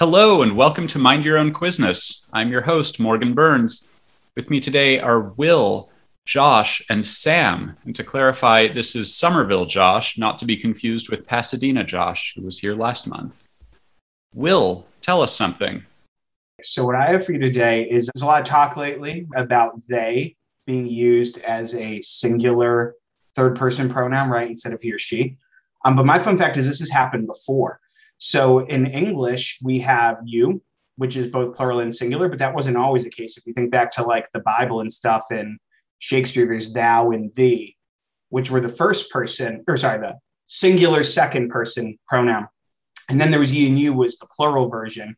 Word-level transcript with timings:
Hello, 0.00 0.40
and 0.40 0.56
welcome 0.56 0.86
to 0.86 0.98
Mind 0.98 1.26
Your 1.26 1.36
Own 1.36 1.52
Quizness. 1.52 2.24
I'm 2.32 2.50
your 2.50 2.62
host, 2.62 2.98
Morgan 2.98 3.34
Burns. 3.34 3.86
With 4.34 4.48
me 4.48 4.58
today 4.58 4.98
are 4.98 5.20
Will, 5.20 5.90
Josh, 6.24 6.80
and 6.88 7.06
Sam. 7.06 7.76
And 7.84 7.94
to 7.94 8.02
clarify, 8.02 8.68
this 8.68 8.96
is 8.96 9.14
Somerville 9.14 9.66
Josh, 9.66 10.16
not 10.16 10.38
to 10.38 10.46
be 10.46 10.56
confused 10.56 11.10
with 11.10 11.26
Pasadena 11.26 11.84
Josh, 11.84 12.32
who 12.34 12.40
was 12.40 12.58
here 12.58 12.74
last 12.74 13.06
month. 13.06 13.34
Will, 14.34 14.86
tell 15.02 15.20
us 15.20 15.36
something. 15.36 15.84
So, 16.62 16.86
what 16.86 16.96
I 16.96 17.12
have 17.12 17.26
for 17.26 17.32
you 17.32 17.38
today 17.38 17.82
is 17.82 18.08
there's 18.14 18.22
a 18.22 18.26
lot 18.26 18.40
of 18.40 18.46
talk 18.46 18.78
lately 18.78 19.28
about 19.36 19.86
they 19.86 20.34
being 20.66 20.86
used 20.86 21.42
as 21.42 21.74
a 21.74 22.00
singular 22.00 22.94
third 23.36 23.54
person 23.54 23.90
pronoun, 23.90 24.30
right, 24.30 24.48
instead 24.48 24.72
of 24.72 24.80
he 24.80 24.94
or 24.94 24.98
she. 24.98 25.36
Um, 25.84 25.94
but 25.94 26.06
my 26.06 26.18
fun 26.18 26.38
fact 26.38 26.56
is 26.56 26.66
this 26.66 26.80
has 26.80 26.88
happened 26.88 27.26
before. 27.26 27.80
So 28.20 28.58
in 28.66 28.86
English, 28.86 29.58
we 29.62 29.78
have 29.78 30.20
you, 30.24 30.62
which 30.96 31.16
is 31.16 31.28
both 31.28 31.56
plural 31.56 31.80
and 31.80 31.94
singular, 31.94 32.28
but 32.28 32.38
that 32.40 32.54
wasn't 32.54 32.76
always 32.76 33.04
the 33.04 33.10
case. 33.10 33.38
If 33.38 33.46
you 33.46 33.54
think 33.54 33.70
back 33.70 33.90
to 33.92 34.02
like 34.02 34.30
the 34.32 34.40
Bible 34.40 34.80
and 34.80 34.92
stuff 34.92 35.24
and 35.30 35.58
Shakespeare, 36.00 36.46
there's 36.46 36.74
thou 36.74 37.12
and 37.12 37.34
thee, 37.34 37.76
which 38.28 38.50
were 38.50 38.60
the 38.60 38.68
first 38.68 39.10
person, 39.10 39.64
or 39.66 39.78
sorry, 39.78 40.00
the 40.00 40.18
singular 40.44 41.02
second 41.02 41.48
person 41.48 41.98
pronoun. 42.06 42.48
And 43.08 43.18
then 43.18 43.30
there 43.30 43.40
was 43.40 43.54
ye 43.54 43.66
and 43.66 43.78
you 43.78 43.94
was 43.94 44.18
the 44.18 44.26
plural 44.26 44.68
version. 44.68 45.16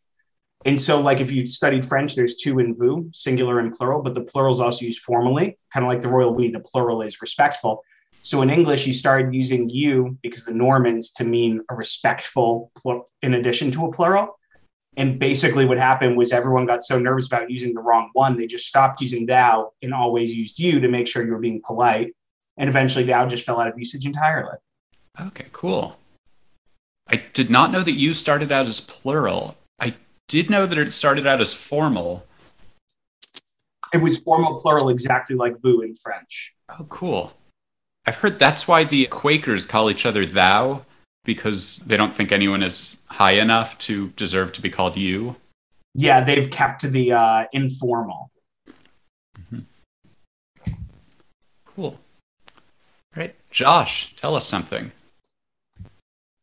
And 0.64 0.80
so, 0.80 1.00
like 1.00 1.20
if 1.20 1.32
you 1.32 1.48
studied 1.48 1.84
French, 1.84 2.14
there's 2.14 2.36
tu 2.36 2.60
and 2.60 2.78
vous, 2.78 3.10
singular 3.12 3.58
and 3.58 3.74
plural, 3.74 4.00
but 4.00 4.14
the 4.14 4.22
plural 4.22 4.52
is 4.52 4.60
also 4.60 4.84
used 4.84 5.02
formally, 5.02 5.58
kind 5.72 5.84
of 5.84 5.90
like 5.90 6.02
the 6.02 6.08
royal 6.08 6.32
we, 6.32 6.50
the 6.50 6.60
plural 6.60 7.02
is 7.02 7.20
respectful. 7.20 7.82
So 8.22 8.40
in 8.40 8.50
English, 8.50 8.86
you 8.86 8.94
started 8.94 9.34
using 9.34 9.68
you 9.68 10.16
because 10.22 10.44
the 10.44 10.54
Normans 10.54 11.10
to 11.14 11.24
mean 11.24 11.60
a 11.68 11.74
respectful 11.74 12.70
in 13.20 13.34
addition 13.34 13.72
to 13.72 13.86
a 13.86 13.92
plural. 13.92 14.38
And 14.96 15.18
basically, 15.18 15.64
what 15.64 15.78
happened 15.78 16.16
was 16.16 16.32
everyone 16.32 16.66
got 16.66 16.82
so 16.84 16.98
nervous 16.98 17.26
about 17.26 17.50
using 17.50 17.74
the 17.74 17.80
wrong 17.80 18.10
one, 18.12 18.36
they 18.36 18.46
just 18.46 18.66
stopped 18.66 19.00
using 19.00 19.26
thou 19.26 19.72
and 19.82 19.92
always 19.92 20.34
used 20.34 20.58
you 20.58 20.80
to 20.80 20.88
make 20.88 21.08
sure 21.08 21.24
you 21.24 21.32
were 21.32 21.38
being 21.38 21.62
polite. 21.64 22.14
And 22.58 22.68
eventually, 22.68 23.04
thou 23.04 23.26
just 23.26 23.44
fell 23.44 23.58
out 23.58 23.68
of 23.68 23.78
usage 23.78 24.06
entirely. 24.06 24.58
Okay, 25.20 25.46
cool. 25.52 25.96
I 27.08 27.22
did 27.32 27.50
not 27.50 27.72
know 27.72 27.82
that 27.82 27.92
you 27.92 28.14
started 28.14 28.52
out 28.52 28.66
as 28.66 28.80
plural. 28.80 29.56
I 29.80 29.94
did 30.28 30.48
know 30.48 30.66
that 30.66 30.78
it 30.78 30.92
started 30.92 31.26
out 31.26 31.40
as 31.40 31.52
formal. 31.52 32.24
It 33.92 33.98
was 33.98 34.18
formal 34.18 34.60
plural, 34.60 34.90
exactly 34.90 35.34
like 35.34 35.60
vous 35.60 35.80
in 35.80 35.96
French. 35.96 36.54
Oh, 36.68 36.86
cool. 36.88 37.32
I've 38.06 38.16
heard 38.16 38.38
that's 38.38 38.66
why 38.66 38.84
the 38.84 39.06
Quakers 39.06 39.66
call 39.66 39.90
each 39.90 40.04
other 40.04 40.26
thou, 40.26 40.84
because 41.24 41.82
they 41.86 41.96
don't 41.96 42.16
think 42.16 42.32
anyone 42.32 42.62
is 42.62 43.00
high 43.06 43.32
enough 43.32 43.78
to 43.78 44.08
deserve 44.10 44.52
to 44.52 44.62
be 44.62 44.70
called 44.70 44.96
you. 44.96 45.36
Yeah, 45.94 46.24
they've 46.24 46.50
kept 46.50 46.82
the 46.82 47.12
uh, 47.12 47.44
informal. 47.52 48.30
Mm-hmm. 49.38 50.72
Cool. 51.66 51.84
All 51.94 52.60
right, 53.14 53.34
Josh, 53.50 54.14
tell 54.16 54.34
us 54.34 54.46
something. 54.46 54.90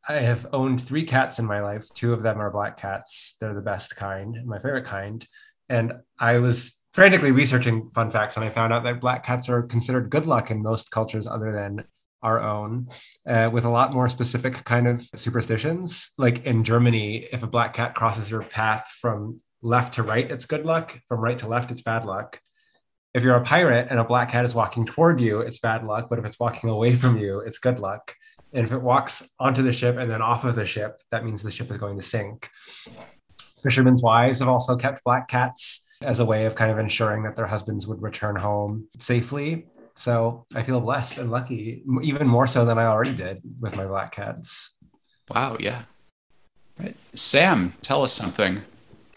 I 0.08 0.14
have 0.14 0.48
owned 0.54 0.82
three 0.82 1.04
cats 1.04 1.40
in 1.40 1.46
my 1.46 1.62
life. 1.62 1.88
Two 1.94 2.14
of 2.14 2.24
them 2.24 2.40
are 2.40 2.50
black 2.50 2.78
cats. 2.78 3.36
They're 3.40 3.54
the 3.54 3.62
best 3.62 3.96
kind, 3.96 4.44
my 4.46 4.58
favorite 4.58 4.86
kind. 4.86 5.28
And 5.68 5.94
I 6.18 6.38
was 6.38 6.79
frantically 6.94 7.32
researching 7.32 7.90
fun 7.94 8.10
facts 8.10 8.36
and 8.36 8.46
I 8.46 8.50
found 8.50 8.74
out 8.74 8.84
that 8.84 9.00
black 9.00 9.24
cats 9.24 9.50
are 9.50 9.64
considered 9.64 10.10
good 10.10 10.26
luck 10.26 10.52
in 10.52 10.64
most 10.64 10.92
cultures 10.92 11.28
other 11.28 11.52
than 11.52 11.86
our 12.22 12.42
own, 12.42 12.90
uh, 13.26 13.50
with 13.52 13.66
a 13.66 13.70
lot 13.70 13.94
more 13.94 14.10
specific 14.10 14.64
kind 14.66 14.88
of 14.88 15.02
superstitions. 15.16 16.12
Like 16.18 16.46
in 16.46 16.64
Germany, 16.64 17.28
if 17.32 17.44
a 17.44 17.48
black 17.48 17.74
cat 17.74 17.96
crosses 17.96 18.30
your 18.30 18.44
path 18.44 18.88
from 19.00 19.38
left 19.62 19.94
to 19.94 20.04
right, 20.04 20.30
it's 20.30 20.46
good 20.46 20.66
luck. 20.66 21.00
From 21.08 21.22
right 21.22 21.38
to 21.40 21.48
left, 21.48 21.72
it's 21.72 21.82
bad 21.82 22.06
luck. 22.06 22.40
If 23.14 23.24
you're 23.24 23.36
a 23.36 23.44
pirate 23.44 23.88
and 23.90 24.00
a 24.00 24.04
black 24.04 24.32
cat 24.32 24.46
is 24.46 24.54
walking 24.54 24.86
toward 24.86 25.20
you, 25.20 25.40
it's 25.40 25.60
bad 25.60 25.86
luck. 25.86 26.08
But 26.10 26.20
if 26.20 26.26
it's 26.26 26.40
walking 26.40 26.70
away 26.70 26.96
from 26.96 27.18
you, 27.18 27.40
it's 27.40 27.58
good 27.58 27.80
luck. 27.80 28.14
And 28.54 28.66
if 28.66 28.72
it 28.72 28.82
walks 28.82 29.28
onto 29.40 29.62
the 29.62 29.74
ship 29.74 29.98
and 29.98 30.10
then 30.10 30.22
off 30.22 30.44
of 30.44 30.56
the 30.56 30.66
ship, 30.66 31.00
that 31.12 31.24
means 31.24 31.42
the 31.42 31.52
ship 31.52 31.70
is 31.72 31.78
going 31.78 31.98
to 31.98 32.04
sink. 32.04 32.50
Fishermen's 33.64 34.02
wives 34.02 34.40
have 34.40 34.48
also 34.48 34.76
kept 34.76 35.04
black 35.04 35.28
cats 35.28 35.86
as 36.04 36.20
a 36.20 36.26
way 36.26 36.46
of 36.46 36.56
kind 36.56 36.72
of 36.72 36.80
ensuring 36.80 37.24
that 37.24 37.36
their 37.36 37.48
husbands 37.48 37.86
would 37.86 38.02
return 38.02 38.36
home 38.36 38.88
safely. 38.98 39.68
So 39.96 40.46
I 40.56 40.64
feel 40.64 40.80
blessed 40.80 41.18
and 41.18 41.30
lucky, 41.30 41.84
even 42.02 42.28
more 42.28 42.48
so 42.48 42.64
than 42.64 42.78
I 42.78 42.86
already 42.86 43.14
did 43.14 43.40
with 43.60 43.76
my 43.76 43.86
black 43.86 44.14
cats. 44.14 44.76
Wow, 45.30 45.58
yeah. 45.60 45.84
Right. 46.80 46.96
Sam, 47.14 47.74
tell 47.82 48.04
us 48.04 48.14
something. 48.14 48.62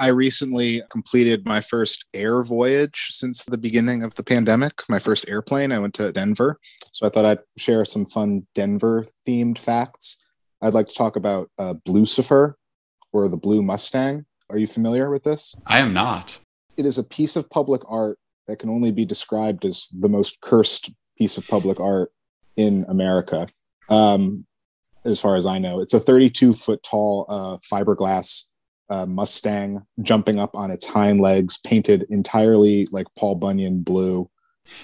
I 0.00 0.08
recently 0.08 0.82
completed 0.90 1.46
my 1.46 1.60
first 1.60 2.04
air 2.12 2.42
voyage 2.42 3.08
since 3.10 3.44
the 3.44 3.58
beginning 3.58 4.02
of 4.02 4.16
the 4.16 4.24
pandemic. 4.24 4.82
My 4.88 4.98
first 4.98 5.28
airplane, 5.28 5.70
I 5.70 5.78
went 5.78 5.94
to 5.94 6.10
Denver. 6.10 6.58
So 6.90 7.06
I 7.06 7.10
thought 7.10 7.24
I'd 7.24 7.38
share 7.56 7.84
some 7.84 8.04
fun 8.04 8.48
Denver 8.56 9.04
themed 9.28 9.58
facts. 9.58 10.26
I'd 10.60 10.74
like 10.74 10.88
to 10.88 10.94
talk 10.94 11.14
about 11.14 11.48
uh, 11.58 11.74
Blucifer 11.86 12.54
or 13.12 13.28
the 13.28 13.36
Blue 13.36 13.62
Mustang. 13.62 14.26
Are 14.50 14.58
you 14.58 14.66
familiar 14.66 15.08
with 15.08 15.22
this? 15.22 15.54
I 15.64 15.78
am 15.78 15.92
not 15.92 16.40
it 16.76 16.86
is 16.86 16.98
a 16.98 17.04
piece 17.04 17.36
of 17.36 17.50
public 17.50 17.82
art 17.88 18.18
that 18.48 18.58
can 18.58 18.70
only 18.70 18.90
be 18.90 19.04
described 19.04 19.64
as 19.64 19.88
the 19.92 20.08
most 20.08 20.40
cursed 20.40 20.90
piece 21.16 21.36
of 21.38 21.46
public 21.46 21.78
art 21.80 22.10
in 22.56 22.84
America. 22.88 23.46
Um, 23.88 24.46
as 25.04 25.20
far 25.20 25.36
as 25.36 25.46
I 25.46 25.58
know, 25.58 25.80
it's 25.80 25.94
a 25.94 26.00
32 26.00 26.52
foot 26.52 26.82
tall 26.82 27.26
uh, 27.28 27.56
fiberglass 27.58 28.44
uh, 28.90 29.06
Mustang 29.06 29.86
jumping 30.02 30.38
up 30.38 30.54
on 30.54 30.70
its 30.70 30.86
hind 30.86 31.20
legs, 31.20 31.58
painted 31.58 32.06
entirely 32.10 32.86
like 32.92 33.06
Paul 33.18 33.36
Bunyan 33.36 33.82
blue, 33.82 34.30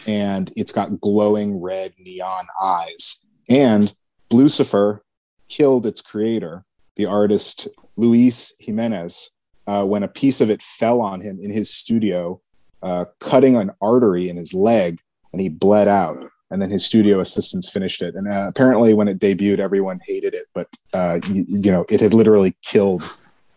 and 0.06 0.52
it's 0.56 0.72
got 0.72 1.00
glowing 1.00 1.60
red 1.60 1.94
neon 1.98 2.46
eyes. 2.60 3.22
And 3.50 3.94
Blucifer 4.30 5.00
killed 5.48 5.86
its 5.86 6.00
creator, 6.00 6.64
the 6.96 7.06
artist 7.06 7.68
Luis 7.96 8.54
Jimenez, 8.58 9.32
uh, 9.68 9.84
when 9.84 10.02
a 10.02 10.08
piece 10.08 10.40
of 10.40 10.48
it 10.48 10.62
fell 10.62 11.02
on 11.02 11.20
him 11.20 11.38
in 11.40 11.50
his 11.50 11.72
studio, 11.72 12.40
uh, 12.82 13.04
cutting 13.20 13.54
an 13.54 13.70
artery 13.82 14.30
in 14.30 14.36
his 14.36 14.54
leg, 14.54 14.98
and 15.32 15.42
he 15.42 15.50
bled 15.50 15.86
out. 15.86 16.24
And 16.50 16.62
then 16.62 16.70
his 16.70 16.86
studio 16.86 17.20
assistants 17.20 17.70
finished 17.70 18.00
it. 18.00 18.14
And 18.14 18.26
uh, 18.26 18.46
apparently, 18.48 18.94
when 18.94 19.08
it 19.08 19.18
debuted, 19.18 19.58
everyone 19.58 20.00
hated 20.06 20.32
it. 20.32 20.46
But 20.54 20.68
uh, 20.94 21.20
you, 21.28 21.44
you, 21.46 21.70
know, 21.70 21.84
it 21.90 22.00
had 22.00 22.14
literally 22.14 22.56
killed 22.64 23.02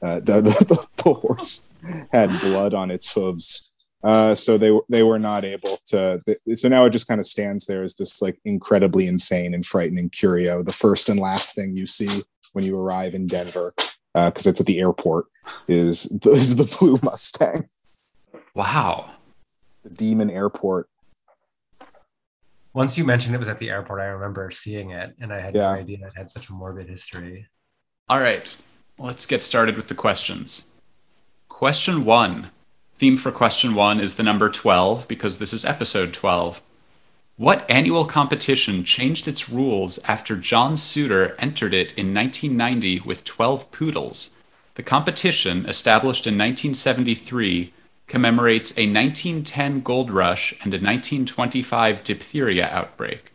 uh, 0.03 0.19
the, 0.19 0.41
the, 0.41 0.87
the, 0.97 1.13
horse. 1.13 1.65
Had 2.11 2.29
blood 2.41 2.73
on 2.73 2.91
its 2.91 3.11
hooves. 3.11 3.71
Uh, 4.03 4.35
so 4.35 4.57
they 4.57 4.77
they 4.89 5.03
were 5.03 5.17
not 5.17 5.45
able 5.45 5.79
to. 5.85 6.21
So 6.53 6.67
now 6.67 6.85
it 6.85 6.89
just 6.89 7.07
kind 7.07 7.19
of 7.19 7.25
stands 7.25 7.65
there 7.65 7.83
as 7.83 7.95
this 7.95 8.21
like 8.21 8.37
incredibly 8.43 9.07
insane 9.07 9.53
and 9.53 9.65
frightening 9.65 10.09
curio, 10.09 10.61
the 10.61 10.73
first 10.73 11.07
and 11.07 11.19
last 11.19 11.55
thing 11.55 11.75
you 11.75 11.85
see 11.85 12.21
when 12.53 12.65
you 12.65 12.77
arrive 12.77 13.15
in 13.15 13.25
Denver 13.25 13.73
because 14.13 14.45
it's 14.45 14.59
at 14.59 14.65
the 14.65 14.79
airport, 14.79 15.25
is 15.67 16.03
the, 16.03 16.29
is 16.31 16.55
the 16.55 16.75
blue 16.79 16.97
Mustang. 17.03 17.65
Wow. 18.53 19.11
The 19.83 19.89
Demon 19.89 20.29
Airport. 20.29 20.89
Once 22.73 22.97
you 22.97 23.03
mentioned 23.03 23.35
it 23.35 23.39
was 23.39 23.49
at 23.49 23.59
the 23.59 23.69
airport, 23.69 23.99
I 23.99 24.05
remember 24.05 24.49
seeing 24.49 24.91
it, 24.91 25.13
and 25.19 25.33
I 25.33 25.41
had 25.41 25.53
yeah. 25.53 25.73
no 25.73 25.79
idea 25.79 26.07
it 26.07 26.13
had 26.15 26.29
such 26.29 26.49
a 26.49 26.53
morbid 26.53 26.87
history. 26.87 27.47
All 28.07 28.19
right, 28.19 28.55
let's 28.97 29.25
get 29.25 29.43
started 29.43 29.75
with 29.75 29.87
the 29.87 29.95
questions. 29.95 30.67
Question 31.49 32.05
one. 32.05 32.49
Theme 32.97 33.17
for 33.17 33.31
question 33.31 33.75
one 33.75 33.99
is 33.99 34.15
the 34.15 34.23
number 34.23 34.49
12 34.49 35.07
because 35.07 35.37
this 35.37 35.53
is 35.53 35.65
episode 35.65 36.13
12. 36.13 36.61
What 37.35 37.69
annual 37.69 38.05
competition 38.05 38.83
changed 38.83 39.27
its 39.27 39.49
rules 39.49 39.97
after 40.05 40.35
John 40.35 40.77
Suter 40.77 41.35
entered 41.39 41.73
it 41.73 41.93
in 41.97 42.13
1990 42.13 42.99
with 42.99 43.23
12 43.23 43.71
poodles? 43.71 44.29
The 44.75 44.83
competition, 44.83 45.65
established 45.65 46.25
in 46.25 46.35
1973, 46.35 47.73
commemorates 48.07 48.71
a 48.71 48.87
1910 48.87 49.81
gold 49.81 50.09
rush 50.11 50.53
and 50.63 50.73
a 50.73 50.77
1925 50.77 52.03
diphtheria 52.03 52.69
outbreak. 52.69 53.31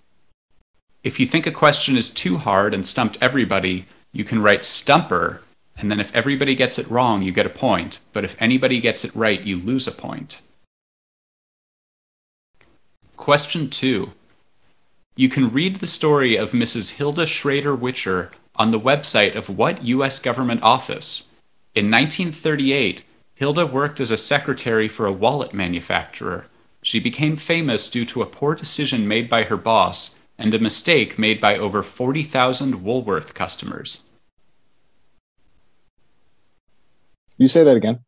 If 1.04 1.20
you 1.20 1.26
think 1.26 1.46
a 1.46 1.52
question 1.52 1.96
is 1.96 2.08
too 2.08 2.38
hard 2.38 2.74
and 2.74 2.86
stumped 2.86 3.18
everybody, 3.20 3.86
you 4.12 4.24
can 4.24 4.42
write 4.42 4.64
stumper, 4.64 5.42
and 5.76 5.90
then 5.90 6.00
if 6.00 6.14
everybody 6.14 6.54
gets 6.54 6.78
it 6.78 6.90
wrong, 6.90 7.22
you 7.22 7.32
get 7.32 7.46
a 7.46 7.50
point, 7.50 8.00
but 8.12 8.24
if 8.24 8.34
anybody 8.40 8.80
gets 8.80 9.04
it 9.04 9.14
right, 9.14 9.42
you 9.42 9.56
lose 9.56 9.86
a 9.86 9.92
point. 9.92 10.40
Question 13.16 13.70
2. 13.70 14.12
You 15.16 15.28
can 15.28 15.52
read 15.52 15.76
the 15.76 15.86
story 15.86 16.36
of 16.36 16.52
Mrs. 16.52 16.92
Hilda 16.92 17.26
Schrader 17.26 17.76
Whitcher 17.76 18.30
on 18.56 18.70
the 18.70 18.80
website 18.80 19.34
of 19.34 19.48
what 19.48 19.84
U.S. 19.84 20.18
government 20.18 20.62
office? 20.62 21.28
In 21.74 21.90
1938, 21.90 23.04
Hilda 23.34 23.66
worked 23.66 24.00
as 24.00 24.10
a 24.10 24.16
secretary 24.16 24.88
for 24.88 25.06
a 25.06 25.12
wallet 25.12 25.52
manufacturer. 25.52 26.46
She 26.82 26.98
became 27.00 27.36
famous 27.36 27.90
due 27.90 28.06
to 28.06 28.22
a 28.22 28.26
poor 28.26 28.54
decision 28.54 29.06
made 29.06 29.28
by 29.28 29.44
her 29.44 29.56
boss 29.56 30.16
and 30.38 30.54
a 30.54 30.58
mistake 30.58 31.18
made 31.18 31.40
by 31.40 31.56
over 31.56 31.82
40,000 31.82 32.82
Woolworth 32.82 33.34
customers. 33.34 34.00
You 37.38 37.48
say 37.48 37.62
that 37.64 37.76
again. 37.76 38.00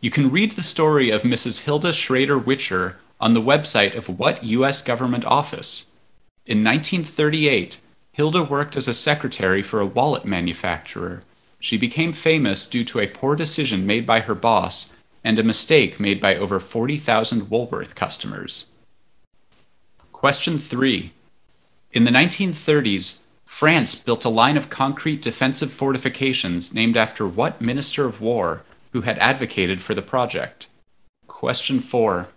You 0.00 0.10
can 0.10 0.30
read 0.30 0.52
the 0.52 0.62
story 0.62 1.10
of 1.10 1.22
Mrs. 1.22 1.60
Hilda 1.60 1.92
Schrader 1.92 2.38
Whitcher 2.38 2.94
on 3.20 3.34
the 3.34 3.42
website 3.42 3.96
of 3.96 4.18
what 4.18 4.44
U.S. 4.44 4.82
government 4.82 5.24
office? 5.24 5.86
In 6.46 6.64
1938, 6.64 7.78
Hilda 8.12 8.42
worked 8.42 8.76
as 8.76 8.88
a 8.88 8.94
secretary 8.94 9.62
for 9.62 9.80
a 9.80 9.86
wallet 9.86 10.24
manufacturer. 10.24 11.22
She 11.58 11.78
became 11.78 12.12
famous 12.12 12.64
due 12.66 12.84
to 12.84 13.00
a 13.00 13.06
poor 13.06 13.36
decision 13.36 13.86
made 13.86 14.06
by 14.06 14.20
her 14.20 14.34
boss 14.34 14.92
and 15.22 15.38
a 15.38 15.44
mistake 15.44 16.00
made 16.00 16.20
by 16.20 16.34
over 16.34 16.58
40,000 16.58 17.50
Woolworth 17.50 17.94
customers. 17.94 18.66
Question 20.12 20.58
3. 20.58 21.12
In 21.92 22.04
the 22.04 22.10
1930s, 22.10 23.18
France 23.44 23.94
built 23.94 24.24
a 24.24 24.28
line 24.28 24.56
of 24.56 24.70
concrete 24.70 25.20
defensive 25.22 25.72
fortifications 25.72 26.72
named 26.72 26.96
after 26.96 27.26
what 27.26 27.60
Minister 27.60 28.06
of 28.06 28.20
War 28.20 28.62
who 28.92 29.02
had 29.02 29.18
advocated 29.18 29.82
for 29.82 29.94
the 29.94 30.02
project? 30.02 30.68
Question 31.26 31.80
4. 31.80 32.28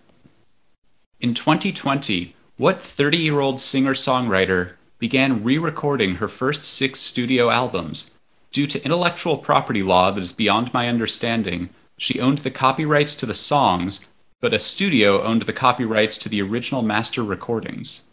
In 1.20 1.34
2020, 1.34 2.36
what 2.58 2.82
30 2.82 3.18
year 3.18 3.40
old 3.40 3.62
singer 3.62 3.94
songwriter 3.94 4.74
began 5.04 5.44
re 5.44 5.58
recording 5.58 6.16
her 6.16 6.30
first 6.30 6.64
six 6.64 6.98
studio 6.98 7.50
albums? 7.50 8.10
Due 8.54 8.66
to 8.66 8.82
intellectual 8.86 9.38
property 9.38 9.84
law 9.84 10.12
that 10.12 10.22
is 10.22 10.32
beyond 10.32 10.74
my 10.74 10.88
understanding, 10.88 11.70
she 11.98 12.22
owned 12.22 12.38
the 12.38 12.50
copyrights 12.50 13.14
to 13.14 13.26
the 13.26 13.34
songs, 13.34 14.08
but 14.40 14.54
a 14.54 14.60
studio 14.60 15.22
owned 15.22 15.42
the 15.42 15.52
copyrights 15.52 16.18
to 16.18 16.30
the 16.30 16.42
original 16.42 16.82
master 16.82 17.22
recordings. 17.22 18.06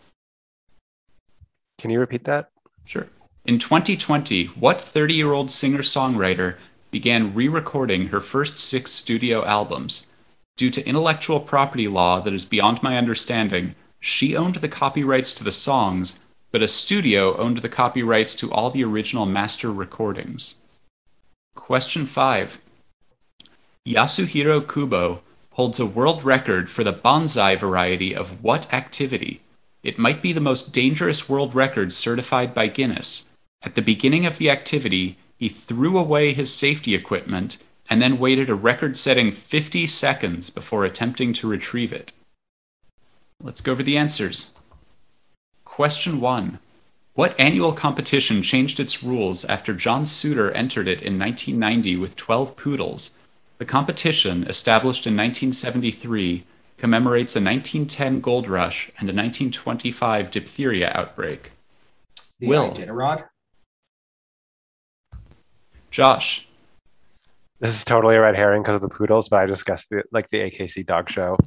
Can 1.79 1.93
you 1.93 2.01
repeat 2.01 2.25
that? 2.25 2.51
Sure. 2.85 3.07
In 3.45 3.61
2020, 3.61 4.47
what 4.59 4.83
30 4.83 5.15
year 5.15 5.33
old 5.33 5.53
singer 5.53 5.83
songwriter 5.83 6.57
began 6.91 7.33
re 7.33 7.47
recording 7.47 8.09
her 8.09 8.21
first 8.21 8.59
six 8.59 8.91
studio 8.91 9.45
albums? 9.45 10.09
Due 10.57 10.71
to 10.71 10.85
intellectual 10.85 11.39
property 11.39 11.87
law 11.87 12.19
that 12.19 12.35
is 12.35 12.45
beyond 12.45 12.83
my 12.83 12.99
understanding, 12.99 13.77
she 14.01 14.35
owned 14.35 14.57
the 14.57 14.69
copyrights 14.69 15.33
to 15.35 15.45
the 15.45 15.53
songs, 15.53 16.19
but 16.51 16.63
a 16.63 16.69
studio 16.69 17.37
owned 17.37 17.59
the 17.59 17.69
copyrights 17.69 18.35
to 18.35 18.51
all 18.51 18.71
the 18.71 18.85
original 18.85 19.27
master 19.27 19.73
recordings. 19.73 20.55
Question 21.55 22.07
5. 22.07 22.59
Yasuhiro 23.87 24.61
Kubo 24.61 25.23
holds 25.53 25.81
a 25.81 25.87
world 25.87 26.25
record 26.25 26.71
for 26.71 26.85
the 26.85 26.93
bonsai 26.93 27.59
variety 27.59 28.15
of 28.15 28.43
what 28.43 28.73
activity? 28.73 29.41
It 29.83 29.99
might 29.99 30.23
be 30.23 30.33
the 30.33 30.41
most 30.41 30.73
dangerous 30.73 31.29
world 31.29 31.55
record 31.55 31.93
certified 31.95 32.55
by 32.55 32.67
Guinness. 32.67 33.25
At 33.63 33.75
the 33.75 33.83
beginning 33.83 34.27
of 34.27 34.39
the 34.39 34.51
activity, 34.51 35.19
he 35.37 35.49
threw 35.49 35.97
away 35.97 36.33
his 36.33 36.53
safety 36.53 36.95
equipment 36.95 37.57
and 37.89 38.01
then 38.01 38.19
waited 38.19 38.49
a 38.49 38.55
record 38.55 38.97
setting 38.97 39.33
50 39.33 39.87
seconds 39.87 40.51
before 40.51 40.85
attempting 40.85 41.33
to 41.35 41.49
retrieve 41.49 41.93
it. 41.93 42.13
Let's 43.43 43.61
go 43.61 43.73
over 43.73 43.83
the 43.83 43.97
answers. 43.97 44.53
Question 45.81 46.21
1. 46.21 46.59
What 47.15 47.35
annual 47.41 47.73
competition 47.73 48.43
changed 48.43 48.79
its 48.79 49.03
rules 49.03 49.47
after 49.47 49.73
John 49.73 50.05
Suter 50.05 50.51
entered 50.51 50.87
it 50.87 51.01
in 51.01 51.19
1990 51.19 51.97
with 51.97 52.17
12 52.17 52.55
poodles? 52.55 53.13
The 53.57 53.65
competition, 53.65 54.47
established 54.47 55.07
in 55.07 55.17
1973, 55.17 56.45
commemorates 56.77 57.35
a 57.35 57.41
1910 57.41 58.21
gold 58.21 58.47
rush 58.47 58.89
and 58.99 59.09
a 59.09 59.17
1925 59.17 60.31
diphtheria 60.31 60.93
outbreak. 60.95 61.53
The 62.41 62.49
Will. 62.49 62.75
Iditarod? 62.75 63.25
Josh, 65.91 66.47
This 67.59 67.71
is 67.71 67.85
totally 67.85 68.17
a 68.17 68.21
red 68.21 68.37
herring 68.37 68.61
because 68.61 68.75
of 68.75 68.83
the 68.83 68.95
poodles, 68.95 69.31
but 69.31 69.39
I 69.39 69.47
just 69.47 69.65
guessed 69.65 69.89
the, 69.89 70.03
like 70.13 70.29
the 70.29 70.41
AKC 70.41 70.85
dog 70.85 71.09
show. 71.09 71.39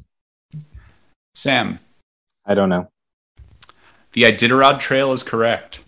Sam, 1.36 1.77
I 2.47 2.56
don't 2.56 2.69
know. 2.69 2.89
The 4.13 4.24
Iditarod 4.24 4.80
Trail 4.80 5.12
is 5.12 5.24
correct. 5.24 5.83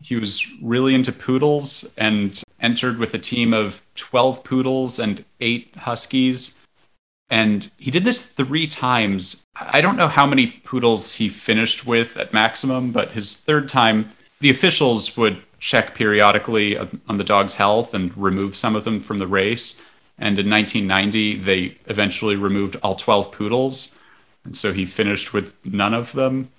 He 0.00 0.16
was 0.16 0.46
really 0.60 0.94
into 0.94 1.12
poodles 1.12 1.90
and 1.96 2.42
entered 2.60 2.98
with 2.98 3.14
a 3.14 3.18
team 3.18 3.54
of 3.54 3.82
12 3.94 4.44
poodles 4.44 4.98
and 4.98 5.24
eight 5.40 5.74
huskies. 5.76 6.54
And 7.30 7.70
he 7.78 7.90
did 7.90 8.04
this 8.04 8.30
three 8.30 8.66
times. 8.66 9.44
I 9.56 9.80
don't 9.80 9.96
know 9.96 10.08
how 10.08 10.26
many 10.26 10.48
poodles 10.64 11.14
he 11.14 11.28
finished 11.28 11.86
with 11.86 12.16
at 12.16 12.32
maximum, 12.32 12.92
but 12.92 13.12
his 13.12 13.36
third 13.36 13.68
time, 13.68 14.12
the 14.40 14.50
officials 14.50 15.16
would 15.16 15.42
check 15.58 15.94
periodically 15.94 16.76
on 16.76 17.16
the 17.16 17.24
dog's 17.24 17.54
health 17.54 17.94
and 17.94 18.16
remove 18.16 18.54
some 18.56 18.76
of 18.76 18.84
them 18.84 19.00
from 19.00 19.18
the 19.18 19.26
race. 19.26 19.80
And 20.18 20.38
in 20.38 20.50
1990, 20.50 21.36
they 21.36 21.78
eventually 21.86 22.36
removed 22.36 22.76
all 22.82 22.96
12 22.96 23.32
poodles. 23.32 23.94
And 24.44 24.56
so 24.56 24.72
he 24.72 24.86
finished 24.86 25.32
with 25.32 25.54
none 25.64 25.94
of 25.94 26.12
them. 26.12 26.50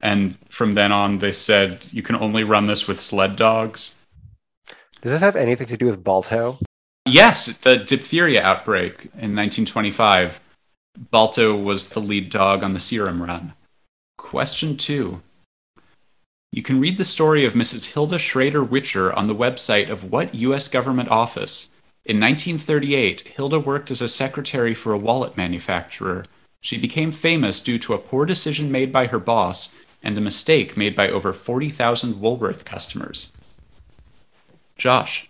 And 0.00 0.36
from 0.48 0.74
then 0.74 0.92
on, 0.92 1.18
they 1.18 1.32
said 1.32 1.86
you 1.90 2.02
can 2.02 2.16
only 2.16 2.44
run 2.44 2.66
this 2.66 2.86
with 2.86 3.00
sled 3.00 3.36
dogs. 3.36 3.94
Does 5.00 5.12
this 5.12 5.20
have 5.20 5.36
anything 5.36 5.66
to 5.68 5.76
do 5.76 5.86
with 5.86 6.04
Balto? 6.04 6.58
Yes, 7.06 7.46
the 7.46 7.76
diphtheria 7.76 8.42
outbreak 8.42 9.04
in 9.14 9.34
1925. 9.34 10.40
Balto 11.10 11.54
was 11.54 11.90
the 11.90 12.00
lead 12.00 12.30
dog 12.30 12.62
on 12.62 12.74
the 12.74 12.80
serum 12.80 13.22
run. 13.22 13.52
Question 14.18 14.76
two. 14.76 15.22
You 16.52 16.62
can 16.62 16.80
read 16.80 16.98
the 16.98 17.04
story 17.04 17.44
of 17.44 17.52
Mrs. 17.52 17.92
Hilda 17.92 18.18
Schrader 18.18 18.64
Whitcher 18.64 19.14
on 19.16 19.26
the 19.26 19.34
website 19.34 19.90
of 19.90 20.10
what 20.10 20.34
U.S. 20.34 20.68
government 20.68 21.10
office? 21.10 21.70
In 22.04 22.18
1938, 22.18 23.28
Hilda 23.36 23.60
worked 23.60 23.90
as 23.90 24.00
a 24.00 24.08
secretary 24.08 24.74
for 24.74 24.92
a 24.92 24.98
wallet 24.98 25.36
manufacturer. 25.36 26.24
She 26.60 26.78
became 26.78 27.12
famous 27.12 27.60
due 27.60 27.78
to 27.80 27.94
a 27.94 27.98
poor 27.98 28.24
decision 28.24 28.72
made 28.72 28.90
by 28.90 29.08
her 29.08 29.18
boss 29.18 29.74
and 30.02 30.16
a 30.16 30.20
mistake 30.20 30.76
made 30.76 30.94
by 30.94 31.08
over 31.08 31.32
40,000 31.32 32.20
Woolworth 32.20 32.64
customers. 32.64 33.32
Josh, 34.76 35.28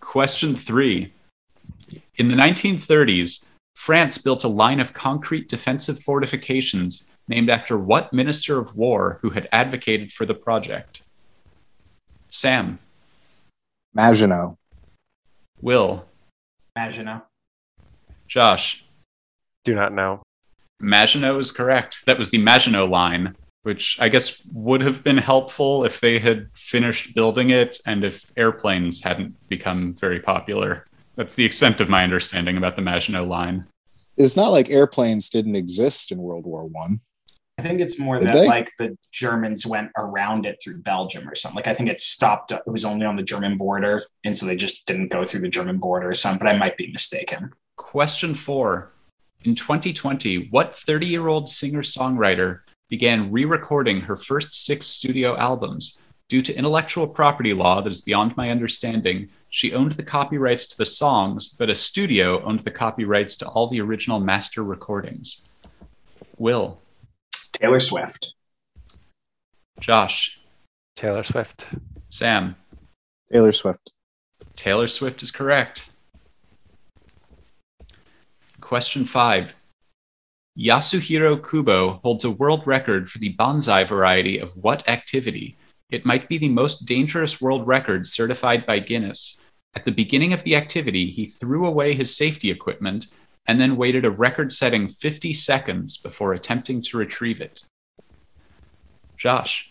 Question 0.00 0.56
three. 0.56 1.12
In 2.16 2.28
the 2.28 2.34
1930s, 2.34 3.44
France 3.74 4.18
built 4.18 4.44
a 4.44 4.48
line 4.48 4.80
of 4.80 4.92
concrete 4.92 5.48
defensive 5.48 6.00
fortifications 6.00 7.04
named 7.28 7.50
after 7.50 7.78
what 7.78 8.12
Minister 8.12 8.58
of 8.58 8.76
War 8.76 9.18
who 9.22 9.30
had 9.30 9.48
advocated 9.52 10.12
for 10.12 10.26
the 10.26 10.34
project? 10.34 11.02
Sam, 12.30 12.78
Maginot. 13.94 14.56
Will, 15.60 16.04
Maginot. 16.76 17.22
Josh. 18.26 18.84
Do 19.64 19.74
not 19.74 19.92
know. 19.92 20.22
Maginot 20.80 21.40
is 21.40 21.50
correct. 21.50 22.04
That 22.06 22.18
was 22.18 22.30
the 22.30 22.38
Maginot 22.38 22.90
Line, 22.90 23.36
which 23.62 23.96
I 24.00 24.08
guess 24.08 24.42
would 24.52 24.82
have 24.82 25.02
been 25.02 25.16
helpful 25.16 25.84
if 25.84 26.00
they 26.00 26.18
had 26.18 26.48
finished 26.54 27.14
building 27.14 27.50
it 27.50 27.78
and 27.86 28.04
if 28.04 28.30
airplanes 28.36 29.02
hadn't 29.02 29.36
become 29.48 29.94
very 29.94 30.20
popular. 30.20 30.86
That's 31.16 31.34
the 31.34 31.44
extent 31.44 31.80
of 31.80 31.88
my 31.88 32.02
understanding 32.02 32.56
about 32.56 32.76
the 32.76 32.82
Maginot 32.82 33.28
Line. 33.28 33.66
It's 34.16 34.36
not 34.36 34.48
like 34.48 34.70
airplanes 34.70 35.30
didn't 35.30 35.56
exist 35.56 36.12
in 36.12 36.18
World 36.18 36.44
War 36.46 36.66
One. 36.66 37.00
I 37.58 37.62
think 37.62 37.80
it's 37.80 37.98
more 37.98 38.18
Did 38.18 38.28
that 38.28 38.34
they? 38.34 38.46
like 38.46 38.70
the 38.78 38.96
Germans 39.12 39.64
went 39.64 39.90
around 39.96 40.44
it 40.44 40.58
through 40.62 40.82
Belgium 40.82 41.28
or 41.28 41.36
something. 41.36 41.56
Like 41.56 41.68
I 41.68 41.74
think 41.74 41.88
it 41.88 42.00
stopped. 42.00 42.50
It 42.50 42.62
was 42.66 42.84
only 42.84 43.06
on 43.06 43.16
the 43.16 43.22
German 43.22 43.56
border, 43.56 44.00
and 44.24 44.36
so 44.36 44.46
they 44.46 44.56
just 44.56 44.86
didn't 44.86 45.08
go 45.08 45.24
through 45.24 45.40
the 45.40 45.48
German 45.48 45.78
border 45.78 46.10
or 46.10 46.14
something. 46.14 46.40
But 46.40 46.48
I 46.48 46.56
might 46.56 46.76
be 46.76 46.90
mistaken. 46.90 47.52
Question 47.76 48.34
four. 48.34 48.90
In 49.44 49.54
2020, 49.54 50.48
what 50.50 50.74
30 50.74 51.06
year 51.06 51.28
old 51.28 51.48
singer 51.48 51.82
songwriter 51.82 52.60
began 52.88 53.30
re 53.30 53.44
recording 53.44 54.00
her 54.00 54.16
first 54.16 54.64
six 54.64 54.86
studio 54.86 55.36
albums? 55.36 55.98
Due 56.28 56.42
to 56.42 56.56
intellectual 56.56 57.06
property 57.06 57.52
law 57.52 57.82
that 57.82 57.90
is 57.90 58.00
beyond 58.00 58.36
my 58.36 58.50
understanding, 58.50 59.28
she 59.50 59.74
owned 59.74 59.92
the 59.92 60.02
copyrights 60.02 60.66
to 60.66 60.76
the 60.78 60.86
songs, 60.86 61.48
but 61.48 61.68
a 61.68 61.74
studio 61.74 62.42
owned 62.44 62.60
the 62.60 62.70
copyrights 62.70 63.36
to 63.36 63.46
all 63.48 63.66
the 63.66 63.80
original 63.80 64.20
master 64.20 64.64
recordings. 64.64 65.42
Will, 66.38 66.80
Taylor 67.52 67.78
Swift. 67.78 68.32
Josh, 69.80 70.40
Taylor 70.96 71.22
Swift. 71.22 71.68
Sam, 72.08 72.56
Taylor 73.30 73.52
Swift. 73.52 73.90
Taylor 74.56 74.88
Swift 74.88 75.22
is 75.22 75.30
correct. 75.30 75.90
Question 78.60 79.04
five. 79.04 79.54
Yasuhiro 80.58 81.36
Kubo 81.36 82.00
holds 82.02 82.24
a 82.24 82.30
world 82.30 82.66
record 82.66 83.10
for 83.10 83.18
the 83.18 83.34
bonsai 83.34 83.86
variety 83.86 84.38
of 84.38 84.56
what 84.56 84.88
activity? 84.88 85.56
It 85.94 86.04
might 86.04 86.28
be 86.28 86.38
the 86.38 86.48
most 86.48 86.86
dangerous 86.86 87.40
world 87.40 87.68
record 87.68 88.08
certified 88.08 88.66
by 88.66 88.80
Guinness. 88.80 89.36
At 89.76 89.84
the 89.84 89.92
beginning 89.92 90.32
of 90.32 90.42
the 90.42 90.56
activity, 90.56 91.12
he 91.12 91.26
threw 91.26 91.64
away 91.64 91.94
his 91.94 92.16
safety 92.16 92.50
equipment 92.50 93.06
and 93.46 93.60
then 93.60 93.76
waited 93.76 94.04
a 94.04 94.10
record 94.10 94.52
setting 94.52 94.88
50 94.88 95.32
seconds 95.34 95.96
before 95.96 96.32
attempting 96.32 96.82
to 96.82 96.96
retrieve 96.96 97.40
it. 97.40 97.62
Josh, 99.16 99.70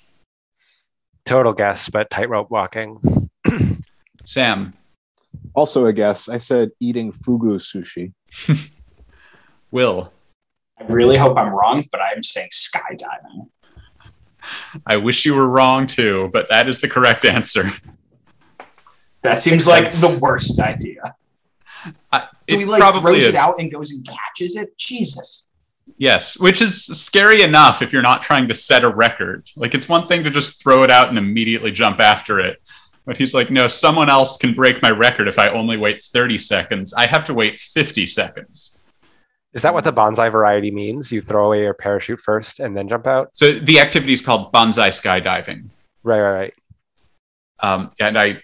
Total 1.25 1.51
guess, 1.51 1.89
but 1.89 2.09
tightrope 2.09 2.49
walking. 2.49 2.99
Sam, 4.25 4.73
Also 5.53 5.85
a 5.85 5.93
guess. 5.93 6.29
I 6.29 6.37
said 6.37 6.71
eating 6.79 7.11
fugu 7.11 7.59
sushi. 7.59 8.13
Will, 9.71 10.13
I 10.79 10.85
really 10.85 11.17
hope 11.17 11.37
I'm 11.37 11.49
wrong, 11.49 11.85
but 11.91 11.99
I'm 12.01 12.23
saying 12.23 12.49
skydiving. 12.51 13.49
I 14.85 14.97
wish 14.97 15.25
you 15.25 15.35
were 15.35 15.47
wrong 15.47 15.87
too, 15.87 16.29
but 16.33 16.49
that 16.49 16.67
is 16.67 16.79
the 16.81 16.87
correct 16.87 17.25
answer. 17.25 17.71
That 19.21 19.41
seems 19.41 19.67
like 19.67 19.91
the 19.91 20.19
worst 20.21 20.59
idea. 20.59 21.15
I- 22.11 22.27
Do 22.47 22.55
it 22.55 22.59
he 22.59 22.65
like 22.65 22.81
probably 22.81 23.13
throws 23.13 23.23
is. 23.23 23.29
it 23.29 23.35
out 23.35 23.55
and 23.59 23.71
goes 23.71 23.91
and 23.91 24.05
catches 24.07 24.55
it? 24.57 24.77
Jesus. 24.77 25.47
Yes, 25.97 26.37
which 26.39 26.61
is 26.61 26.85
scary 26.85 27.41
enough 27.41 27.81
if 27.81 27.93
you're 27.93 28.01
not 28.01 28.23
trying 28.23 28.47
to 28.47 28.53
set 28.53 28.83
a 28.83 28.89
record. 28.89 29.49
Like 29.55 29.73
it's 29.75 29.87
one 29.89 30.07
thing 30.07 30.23
to 30.23 30.29
just 30.29 30.61
throw 30.61 30.83
it 30.83 30.89
out 30.91 31.09
and 31.09 31.17
immediately 31.17 31.71
jump 31.71 31.99
after 31.99 32.39
it. 32.39 32.61
But 33.05 33.17
he's 33.17 33.33
like, 33.33 33.51
no, 33.51 33.67
someone 33.67 34.09
else 34.09 34.37
can 34.37 34.53
break 34.53 34.81
my 34.81 34.89
record 34.89 35.27
if 35.27 35.37
I 35.37 35.49
only 35.49 35.75
wait 35.77 36.01
30 36.03 36.37
seconds. 36.37 36.93
I 36.93 37.05
have 37.05 37.25
to 37.25 37.33
wait 37.33 37.59
50 37.59 38.05
seconds. 38.05 38.77
Is 39.53 39.61
that 39.61 39.73
what 39.73 39.83
the 39.83 39.93
bonsai 39.93 40.31
variety 40.31 40.71
means? 40.71 41.11
You 41.11 41.21
throw 41.21 41.47
away 41.47 41.61
your 41.61 41.73
parachute 41.73 42.19
first 42.19 42.59
and 42.59 42.75
then 42.75 42.87
jump 42.87 43.05
out? 43.05 43.29
So 43.33 43.53
the 43.53 43.79
activity 43.79 44.13
is 44.13 44.21
called 44.21 44.51
bonsai 44.51 44.89
skydiving. 44.89 45.69
Right, 46.03 46.21
right, 46.21 46.31
right. 46.31 46.53
Um, 47.59 47.91
and 47.99 48.17
I, 48.17 48.41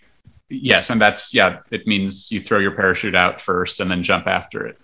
yes, 0.50 0.90
and 0.92 1.02
that's, 1.02 1.34
yeah, 1.34 1.60
it 1.72 1.88
means 1.88 2.32
you 2.32 2.42
throw 2.42 2.60
your 2.60 2.72
parachute 2.72 3.16
out 3.16 3.42
first 3.42 3.80
and 3.80 3.90
then 3.90 4.04
jump 4.04 4.28
after 4.28 4.68
it. 4.68 4.78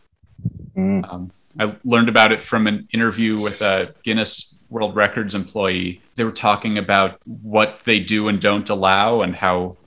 Mm. 0.75 1.13
Um, 1.13 1.31
I 1.59 1.75
learned 1.85 2.09
about 2.09 2.31
it 2.31 2.43
from 2.43 2.67
an 2.67 2.87
interview 2.91 3.39
with 3.39 3.61
a 3.61 3.93
Guinness 4.03 4.55
World 4.69 4.95
Records 4.95 5.35
employee. 5.35 6.01
They 6.15 6.23
were 6.23 6.31
talking 6.31 6.77
about 6.79 7.21
what 7.23 7.79
they 7.85 7.99
do 7.99 8.27
and 8.27 8.41
don't 8.41 8.69
allow, 8.69 9.21
and 9.21 9.35
how 9.35 9.77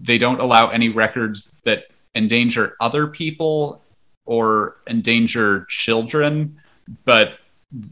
they 0.00 0.18
don't 0.18 0.40
allow 0.40 0.68
any 0.68 0.88
records 0.88 1.50
that 1.64 1.84
endanger 2.14 2.76
other 2.80 3.06
people 3.06 3.81
or 4.24 4.76
endanger 4.86 5.66
children. 5.68 6.56
But 7.04 7.38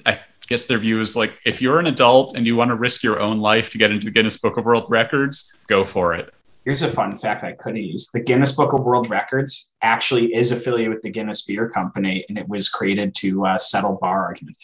I 0.06 0.18
guess 0.46 0.66
their 0.66 0.78
view 0.78 1.00
is 1.00 1.16
like 1.16 1.34
if 1.46 1.62
you're 1.62 1.78
an 1.78 1.86
adult 1.86 2.36
and 2.36 2.46
you 2.46 2.56
want 2.56 2.70
to 2.70 2.74
risk 2.74 3.02
your 3.02 3.20
own 3.20 3.38
life 3.38 3.70
to 3.70 3.78
get 3.78 3.90
into 3.90 4.06
the 4.06 4.10
Guinness 4.10 4.36
Book 4.36 4.56
of 4.56 4.64
World 4.64 4.86
Records, 4.88 5.54
go 5.66 5.84
for 5.84 6.14
it. 6.14 6.32
Here's 6.64 6.82
a 6.82 6.88
fun 6.88 7.16
fact 7.16 7.42
I 7.42 7.52
could 7.52 7.76
have 7.76 7.84
used. 7.84 8.10
The 8.12 8.20
Guinness 8.20 8.52
Book 8.52 8.74
of 8.74 8.84
World 8.84 9.08
Records 9.08 9.70
actually 9.80 10.34
is 10.34 10.52
affiliated 10.52 10.92
with 10.92 11.02
the 11.02 11.10
Guinness 11.10 11.42
Beer 11.42 11.70
Company, 11.70 12.24
and 12.28 12.36
it 12.36 12.48
was 12.48 12.68
created 12.68 13.14
to 13.16 13.46
uh, 13.46 13.58
settle 13.58 13.98
bar 14.00 14.24
arguments. 14.24 14.58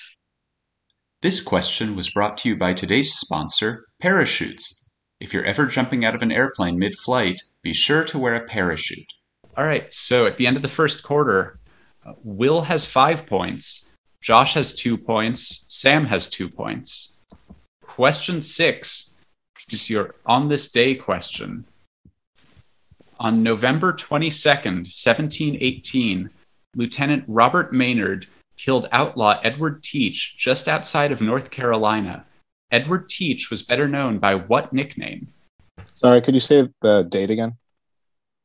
This 1.22 1.42
question 1.42 1.96
was 1.96 2.10
brought 2.10 2.36
to 2.38 2.50
you 2.50 2.56
by 2.56 2.74
today's 2.74 3.14
sponsor, 3.14 3.86
Parachutes. 4.00 4.86
If 5.18 5.32
you're 5.32 5.44
ever 5.44 5.66
jumping 5.66 6.04
out 6.04 6.14
of 6.14 6.20
an 6.20 6.30
airplane 6.30 6.78
mid 6.78 6.94
flight, 6.94 7.40
be 7.62 7.72
sure 7.72 8.04
to 8.04 8.18
wear 8.18 8.34
a 8.34 8.44
parachute. 8.44 9.14
All 9.56 9.64
right, 9.64 9.92
so 9.92 10.26
at 10.26 10.36
the 10.36 10.46
end 10.46 10.56
of 10.56 10.62
the 10.62 10.68
first 10.68 11.02
quarter, 11.02 11.58
uh, 12.04 12.12
Will 12.22 12.62
has 12.62 12.84
five 12.84 13.26
points, 13.26 13.86
Josh 14.20 14.54
has 14.54 14.74
two 14.74 14.98
points, 14.98 15.64
Sam 15.68 16.06
has 16.06 16.28
two 16.28 16.48
points. 16.48 17.14
Question 17.82 18.42
six 18.42 19.12
is 19.70 19.88
your 19.88 20.14
on 20.26 20.48
this 20.48 20.70
day 20.70 20.94
question. 20.94 21.64
On 23.18 23.42
November 23.42 23.94
22nd, 23.94 24.84
1718, 24.84 26.28
Lieutenant 26.74 27.24
Robert 27.26 27.72
Maynard 27.72 28.26
killed 28.58 28.88
outlaw 28.92 29.40
Edward 29.42 29.82
Teach 29.82 30.36
just 30.36 30.68
outside 30.68 31.12
of 31.12 31.20
North 31.20 31.50
Carolina. 31.50 32.26
Edward 32.70 33.08
Teach 33.08 33.50
was 33.50 33.62
better 33.62 33.88
known 33.88 34.18
by 34.18 34.34
what 34.34 34.72
nickname? 34.72 35.28
Sorry, 35.94 36.20
could 36.20 36.34
you 36.34 36.40
say 36.40 36.68
the 36.82 37.04
date 37.04 37.30
again? 37.30 37.56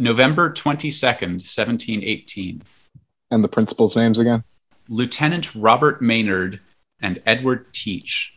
November 0.01 0.49
22nd, 0.49 1.45
1718. 1.45 2.63
And 3.29 3.43
the 3.43 3.47
principals' 3.47 3.95
names 3.95 4.17
again? 4.17 4.43
Lieutenant 4.89 5.53
Robert 5.53 6.01
Maynard 6.01 6.59
and 6.99 7.21
Edward 7.23 7.71
Teach. 7.71 8.33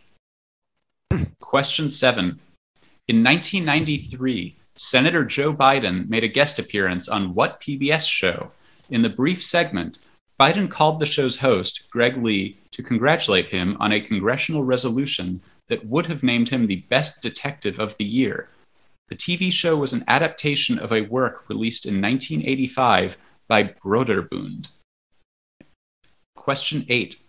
Question 1.39 1.89
seven. 1.89 2.39
In 3.07 3.23
1993, 3.23 4.55
Senator 4.75 5.25
Joe 5.25 5.55
Biden 5.55 6.07
made 6.07 6.23
a 6.23 6.27
guest 6.27 6.59
appearance 6.59 7.09
on 7.09 7.33
what 7.33 7.59
PBS 7.59 8.07
show? 8.07 8.51
In 8.91 9.01
the 9.01 9.09
brief 9.09 9.43
segment, 9.43 9.97
Biden 10.39 10.69
called 10.69 10.99
the 10.99 11.07
show's 11.07 11.37
host, 11.37 11.89
Greg 11.89 12.23
Lee, 12.23 12.59
to 12.73 12.83
congratulate 12.83 13.49
him 13.49 13.75
on 13.79 13.91
a 13.91 13.99
congressional 13.99 14.63
resolution 14.63 15.41
that 15.69 15.87
would 15.87 16.05
have 16.05 16.21
named 16.21 16.49
him 16.49 16.67
the 16.67 16.85
best 16.89 17.23
detective 17.23 17.79
of 17.79 17.97
the 17.97 18.05
year. 18.05 18.49
The 19.07 19.15
TV 19.15 19.51
show 19.51 19.77
was 19.77 19.93
an 19.93 20.03
adaptation 20.07 20.79
of 20.79 20.91
a 20.91 21.01
work 21.01 21.47
released 21.47 21.85
in 21.85 22.01
1985 22.01 23.17
by 23.47 23.63
Broderbund. 23.63 24.69
Question 26.35 26.85
8. 26.89 27.19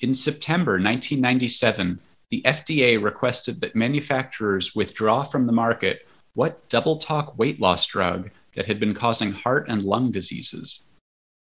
In 0.00 0.12
September 0.12 0.72
1997, 0.72 2.00
the 2.30 2.42
FDA 2.42 3.02
requested 3.02 3.60
that 3.60 3.76
manufacturers 3.76 4.74
withdraw 4.74 5.22
from 5.22 5.46
the 5.46 5.52
market 5.52 6.06
what 6.34 6.68
double 6.68 6.98
talk 6.98 7.38
weight 7.38 7.60
loss 7.60 7.86
drug 7.86 8.30
that 8.56 8.66
had 8.66 8.80
been 8.80 8.94
causing 8.94 9.32
heart 9.32 9.66
and 9.68 9.84
lung 9.84 10.10
diseases. 10.10 10.82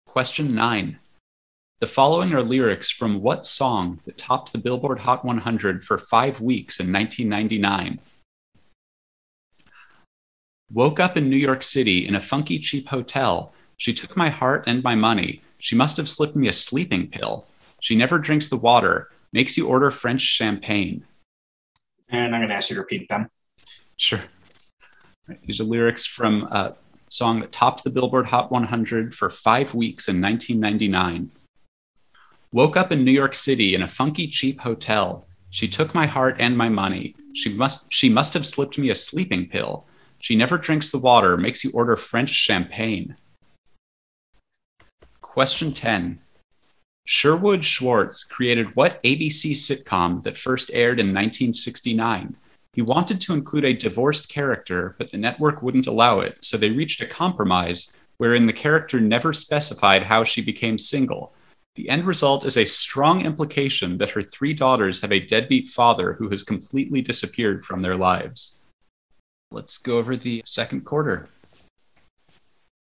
Question 0.06 0.53
9. 0.53 1.00
The 1.79 1.88
following 1.88 2.34
are 2.34 2.44
lyrics 2.44 2.89
from 2.89 3.22
what 3.22 3.46
song 3.46 4.00
that 4.06 4.18
topped 4.18 4.51
the 4.51 4.58
Billboard 4.58 5.00
Hot 5.00 5.25
100 5.25 5.84
for 5.84 5.98
five 5.98 6.39
weeks 6.39 6.79
in 6.79 6.91
1999? 6.91 8.00
Woke 10.72 11.00
up 11.00 11.18
in 11.18 11.30
New 11.30 11.38
York 11.38 11.64
City 11.64 12.08
in 12.08 12.16
a 12.16 12.22
funky 12.22 12.60
cheap 12.60 12.90
hotel. 12.90 13.54
She 13.78 13.94
took 13.94 14.16
my 14.16 14.30
heart 14.30 14.66
and 14.68 14.84
my 14.84 14.94
money. 14.94 15.42
She 15.58 15.76
must 15.76 15.98
have 15.98 16.08
slipped 16.08 16.36
me 16.36 16.48
a 16.48 16.54
sleeping 16.54 17.08
pill. 17.08 17.48
She 17.82 17.96
never 17.96 18.20
drinks 18.20 18.48
the 18.48 18.58
water, 18.58 19.10
makes 19.34 19.58
you 19.58 19.68
order 19.68 19.90
French 19.90 20.22
champagne. 20.22 21.06
And 22.10 22.36
I'm 22.36 22.42
going 22.42 22.50
to 22.50 22.56
ask 22.56 22.70
you 22.70 22.76
to 22.76 22.82
repeat 22.82 23.10
them. 23.10 23.30
Sure. 23.98 24.22
Right, 25.28 25.42
these 25.44 25.60
are 25.60 25.64
lyrics 25.64 26.06
from 26.06 26.44
a 26.44 26.76
song 27.10 27.40
that 27.40 27.52
topped 27.52 27.84
the 27.84 27.90
Billboard 27.90 28.28
Hot 28.28 28.52
100 28.52 29.14
for 29.14 29.30
five 29.30 29.74
weeks 29.74 30.08
in 30.08 30.22
1999. 30.22 31.32
Woke 32.52 32.78
up 32.78 32.92
in 32.92 33.04
New 33.04 33.12
York 33.12 33.34
City 33.34 33.76
in 33.76 33.82
a 33.82 33.88
funky 33.88 34.28
cheap 34.28 34.62
hotel. 34.62 35.28
She 35.50 35.68
took 35.68 35.94
my 35.96 36.06
heart 36.06 36.36
and 36.40 36.58
my 36.58 36.70
money. 36.70 37.16
She 37.34 37.54
must 37.54 37.92
she 37.92 38.10
must 38.10 38.34
have 38.34 38.46
slipped 38.46 38.78
me 38.78 38.90
a 38.90 38.96
sleeping 38.96 39.48
pill. 39.48 39.86
She 40.20 40.36
never 40.36 40.58
drinks 40.58 40.90
the 40.90 41.00
water, 41.00 41.38
makes 41.38 41.64
you 41.64 41.72
order 41.74 41.96
French 41.96 42.30
champagne. 42.30 43.16
Question 45.22 45.74
10. 45.74 46.20
Sherwood 47.06 47.64
Schwartz 47.64 48.24
created 48.24 48.76
what 48.76 49.02
ABC 49.04 49.52
sitcom 49.52 50.22
that 50.24 50.38
first 50.38 50.70
aired 50.74 51.00
in 51.00 51.08
1969? 51.08 52.36
He 52.74 52.82
wanted 52.82 53.20
to 53.22 53.34
include 53.34 53.66
a 53.66 53.74
divorced 53.74 54.30
character, 54.30 54.96
but 55.00 55.10
the 55.10 55.18
network 55.18 55.64
wouldn't 55.64 55.88
allow 55.88 56.20
it, 56.20 56.38
so 56.42 56.56
they 56.56 56.70
reached 56.70 57.02
a 57.02 57.08
compromise 57.08 57.92
wherein 58.18 58.46
the 58.46 58.54
character 58.54 59.00
never 59.00 59.34
specified 59.34 60.04
how 60.04 60.24
she 60.24 60.42
became 60.42 60.78
single. 60.78 61.34
The 61.76 61.90
end 61.90 62.06
result 62.06 62.46
is 62.46 62.58
a 62.58 62.66
strong 62.66 63.26
implication 63.26 63.98
that 63.98 64.12
her 64.12 64.22
three 64.22 64.54
daughters 64.54 65.02
have 65.02 65.14
a 65.14 65.20
deadbeat 65.20 65.70
father 65.70 66.14
who 66.14 66.30
has 66.30 66.44
completely 66.44 67.02
disappeared 67.02 67.66
from 67.66 67.82
their 67.82 67.96
lives. 67.96 68.59
Let's 69.51 69.77
go 69.77 69.98
over 69.98 70.15
the 70.15 70.41
second 70.46 70.86
quarter. 70.86 71.27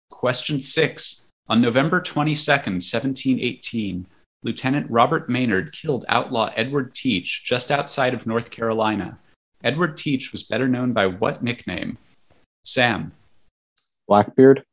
Question 0.09 0.61
six. 0.61 1.21
On 1.49 1.59
November 1.59 1.99
22nd, 1.99 2.81
1718, 2.81 4.05
Lieutenant 4.43 4.89
Robert 4.89 5.27
Maynard 5.27 5.73
killed 5.73 6.05
outlaw 6.07 6.51
Edward 6.55 6.93
Teach 6.93 7.43
just 7.43 7.71
outside 7.71 8.13
of 8.13 8.25
North 8.25 8.49
Carolina. 8.51 9.19
Edward 9.63 9.97
Teach 9.97 10.31
was 10.31 10.43
better 10.43 10.67
known 10.67 10.93
by 10.93 11.07
what 11.07 11.43
nickname? 11.43 11.97
Sam, 12.63 13.11
Blackbeard. 14.07 14.63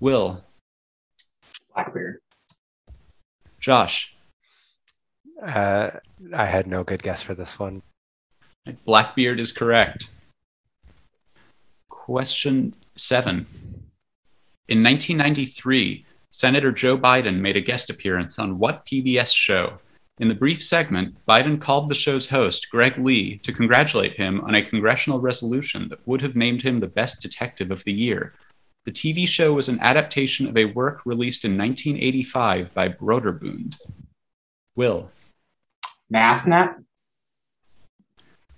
Will, 0.00 0.44
Blackbeard. 1.72 2.18
Josh. 3.60 4.14
Uh, 5.42 5.90
I 6.34 6.46
had 6.46 6.66
no 6.66 6.84
good 6.84 7.02
guess 7.02 7.22
for 7.22 7.34
this 7.34 7.58
one. 7.58 7.82
Blackbeard 8.84 9.40
is 9.40 9.52
correct. 9.52 10.08
Question 12.04 12.74
seven. 12.96 13.46
In 14.68 14.82
1993, 14.82 16.04
Senator 16.28 16.70
Joe 16.70 16.98
Biden 16.98 17.40
made 17.40 17.56
a 17.56 17.62
guest 17.62 17.88
appearance 17.88 18.38
on 18.38 18.58
what 18.58 18.84
PBS 18.84 19.34
show? 19.34 19.78
In 20.18 20.28
the 20.28 20.34
brief 20.34 20.62
segment, 20.62 21.16
Biden 21.26 21.58
called 21.58 21.88
the 21.88 21.94
show's 21.94 22.28
host, 22.28 22.68
Greg 22.70 22.98
Lee, 22.98 23.38
to 23.38 23.54
congratulate 23.54 24.16
him 24.16 24.42
on 24.42 24.54
a 24.54 24.62
congressional 24.62 25.18
resolution 25.18 25.88
that 25.88 26.06
would 26.06 26.20
have 26.20 26.36
named 26.36 26.60
him 26.60 26.78
the 26.78 26.86
best 26.86 27.22
detective 27.22 27.70
of 27.70 27.82
the 27.84 27.92
year. 27.94 28.34
The 28.84 28.92
TV 28.92 29.26
show 29.26 29.54
was 29.54 29.70
an 29.70 29.80
adaptation 29.80 30.46
of 30.46 30.58
a 30.58 30.66
work 30.66 31.06
released 31.06 31.46
in 31.46 31.56
1985 31.56 32.74
by 32.74 32.90
Broderbund. 32.90 33.78
Will, 34.76 35.10
MathNet. 36.12 36.84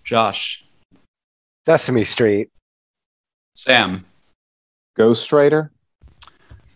Josh, 0.03 0.65
Sesame 1.65 2.03
Street. 2.03 2.51
Sam. 3.57 4.05
Ghost 4.95 5.31
Ghostwriter. 5.31 5.71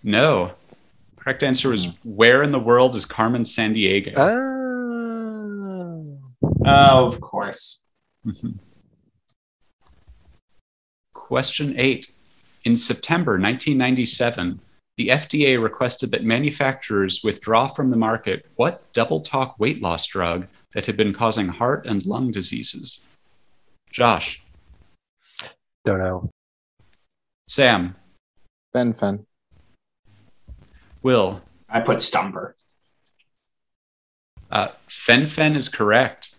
No. 0.02 0.52
Correct 1.16 1.42
answer 1.42 1.74
is 1.74 1.88
where 2.02 2.42
in 2.42 2.52
the 2.52 2.58
world 2.58 2.96
is 2.96 3.04
Carmen 3.04 3.42
Sandiego? 3.42 4.14
Oh. 4.16 6.18
Oh, 6.66 7.06
of 7.06 7.20
course. 7.20 7.82
Mhm. 8.26 8.58
Question 11.14 11.74
eight. 11.78 12.10
In 12.64 12.76
September 12.76 13.32
1997, 13.38 14.60
the 14.96 15.08
FDA 15.08 15.62
requested 15.62 16.10
that 16.10 16.24
manufacturers 16.24 17.22
withdraw 17.24 17.68
from 17.68 17.90
the 17.90 17.96
market 17.96 18.46
what 18.56 18.92
double 18.92 19.20
talk 19.20 19.58
weight 19.58 19.80
loss 19.80 20.06
drug 20.06 20.46
that 20.74 20.84
had 20.86 20.96
been 20.96 21.14
causing 21.14 21.48
heart 21.48 21.86
and 21.86 22.04
lung 22.04 22.30
diseases? 22.30 23.00
Josh, 23.90 24.42
Don't 25.84 25.98
know. 25.98 26.30
Sam, 27.50 27.96
Ben 28.72 28.94
Fen. 28.94 29.26
Will, 31.02 31.42
I 31.68 31.80
put 31.80 32.00
Stumper. 32.00 32.54
uh, 34.52 34.68
Fen-Phen 34.86 35.56
is 35.56 35.68
correct. 35.68 36.36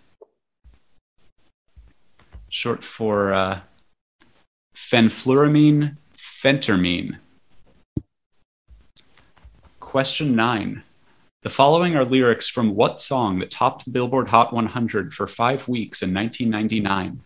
Short 2.47 2.85
for 2.85 3.33
uh, 3.33 3.59
fenfluramine, 4.73 5.97
phentermine. 6.15 7.17
Question 9.81 10.33
nine. 10.33 10.83
The 11.43 11.49
following 11.49 11.97
are 11.97 12.05
lyrics 12.05 12.47
from 12.47 12.73
what 12.73 13.01
song 13.01 13.39
that 13.39 13.51
topped 13.51 13.83
the 13.83 13.91
Billboard 13.91 14.29
Hot 14.29 14.53
100 14.53 15.13
for 15.13 15.27
five 15.27 15.67
weeks 15.67 16.01
in 16.01 16.13
1999? 16.13 17.19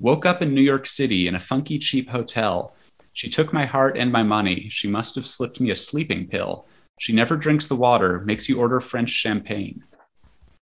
Woke 0.00 0.24
up 0.24 0.40
in 0.40 0.54
New 0.54 0.62
York 0.62 0.86
City 0.86 1.28
in 1.28 1.34
a 1.34 1.40
funky 1.40 1.78
cheap 1.78 2.08
hotel. 2.08 2.72
She 3.12 3.28
took 3.28 3.52
my 3.52 3.66
heart 3.66 3.96
and 3.96 4.12
my 4.12 4.22
money. 4.22 4.68
She 4.70 4.88
must 4.88 5.14
have 5.16 5.26
slipped 5.26 5.60
me 5.60 5.70
a 5.70 5.76
sleeping 5.76 6.26
pill. 6.28 6.66
She 6.98 7.12
never 7.12 7.36
drinks 7.36 7.66
the 7.66 7.76
water, 7.76 8.20
makes 8.20 8.48
you 8.48 8.58
order 8.60 8.80
French 8.80 9.10
champagne. 9.10 9.84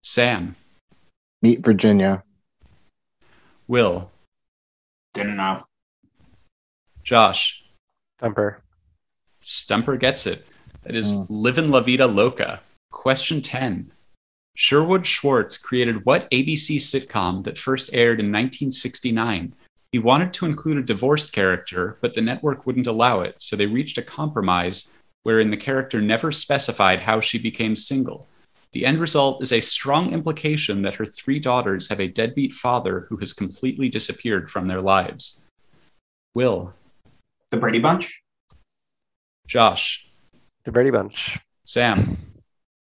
Sam, 0.03 0.57
Meet 1.43 1.61
Virginia. 1.65 2.23
Will, 3.69 4.11
Didn't 5.15 5.37
know. 5.37 5.65
Josh, 7.03 7.65
Thumper. 8.19 8.63
Stumper 9.43 9.97
gets 9.97 10.27
it. 10.27 10.47
That 10.83 10.95
is 10.95 11.15
Mm. 11.15 11.27
Livin' 11.29 11.71
La 11.71 11.81
Vida 11.81 12.07
Loca. 12.07 12.63
Question 12.91 13.41
10. 13.43 13.93
Sherwood 14.55 15.07
Schwartz 15.07 15.57
created 15.59 16.05
what 16.05 16.31
ABC 16.31 16.77
sitcom 16.79 17.45
that 17.45 17.59
first 17.59 17.91
aired 17.93 18.21
in 18.21 18.27
1969? 18.27 19.55
He 19.93 19.99
wanted 19.99 20.33
to 20.35 20.47
include 20.47 20.79
a 20.79 20.83
divorced 20.83 21.33
character, 21.33 21.99
but 22.01 22.15
the 22.15 22.21
network 22.21 22.65
wouldn't 22.65 22.87
allow 22.87 23.21
it, 23.23 23.37
so 23.39 23.57
they 23.57 23.67
reached 23.67 23.99
a 23.99 24.03
compromise 24.03 24.89
wherein 25.25 25.51
the 25.51 25.57
character 25.57 26.01
never 26.01 26.31
specified 26.31 27.01
how 27.01 27.21
she 27.21 27.39
became 27.39 27.75
single. 27.75 28.29
The 28.73 28.87
end 28.87 29.01
result 29.01 29.43
is 29.43 29.53
a 29.53 29.61
strong 29.61 30.13
implication 30.13 30.83
that 30.83 30.95
her 30.95 31.05
three 31.05 31.41
daughters 31.41 31.89
have 31.89 32.01
a 32.01 32.07
deadbeat 32.07 32.53
father 32.53 33.07
who 33.09 33.17
has 33.17 33.33
completely 33.33 33.89
disappeared 33.89 34.49
from 34.49 34.69
their 34.69 34.81
lives. 34.81 35.41
Will, 36.35 36.73
The 37.51 37.57
Brady 37.57 37.81
Bunch. 37.81 38.23
Josh, 39.49 40.07
The 40.65 40.71
Brady 40.71 40.91
Bunch. 40.91 41.41
Sam. 41.65 42.17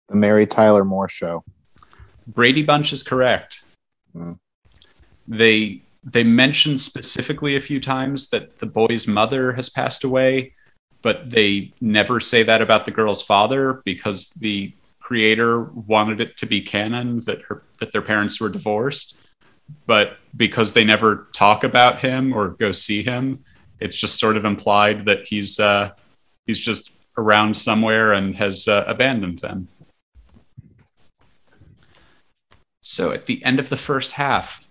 The 0.08 0.16
Mary 0.16 0.46
Tyler 0.46 0.84
Moore 0.84 1.08
Show. 1.08 1.42
Brady 2.28 2.62
Bunch 2.62 2.92
is 2.92 3.02
correct. 3.02 3.64
Hmm. 4.12 4.34
They 5.26 5.82
they 6.04 6.24
mention 6.24 6.76
specifically 6.76 7.56
a 7.56 7.60
few 7.60 7.80
times 7.80 8.30
that 8.30 8.58
the 8.58 8.66
boy's 8.66 9.06
mother 9.06 9.52
has 9.52 9.68
passed 9.68 10.04
away, 10.04 10.52
but 11.00 11.30
they 11.30 11.72
never 11.80 12.20
say 12.20 12.42
that 12.42 12.62
about 12.62 12.84
the 12.84 12.90
girl's 12.90 13.22
father 13.22 13.82
because 13.84 14.28
the 14.30 14.74
creator 15.00 15.64
wanted 15.64 16.20
it 16.20 16.36
to 16.38 16.46
be 16.46 16.60
canon 16.60 17.20
that 17.20 17.42
her 17.42 17.62
that 17.78 17.92
their 17.92 18.02
parents 18.02 18.40
were 18.40 18.48
divorced. 18.48 19.16
But 19.86 20.16
because 20.36 20.72
they 20.72 20.84
never 20.84 21.28
talk 21.32 21.64
about 21.64 22.00
him 22.00 22.32
or 22.32 22.48
go 22.48 22.72
see 22.72 23.02
him, 23.02 23.44
it's 23.80 23.98
just 23.98 24.18
sort 24.18 24.36
of 24.36 24.44
implied 24.44 25.04
that 25.06 25.26
he's 25.26 25.60
uh, 25.60 25.90
he's 26.46 26.58
just 26.58 26.92
around 27.16 27.56
somewhere 27.56 28.12
and 28.12 28.34
has 28.36 28.66
uh, 28.66 28.84
abandoned 28.86 29.38
them. 29.40 29.68
So 32.80 33.12
at 33.12 33.26
the 33.26 33.44
end 33.44 33.60
of 33.60 33.68
the 33.68 33.76
first 33.76 34.12
half, 34.12 34.66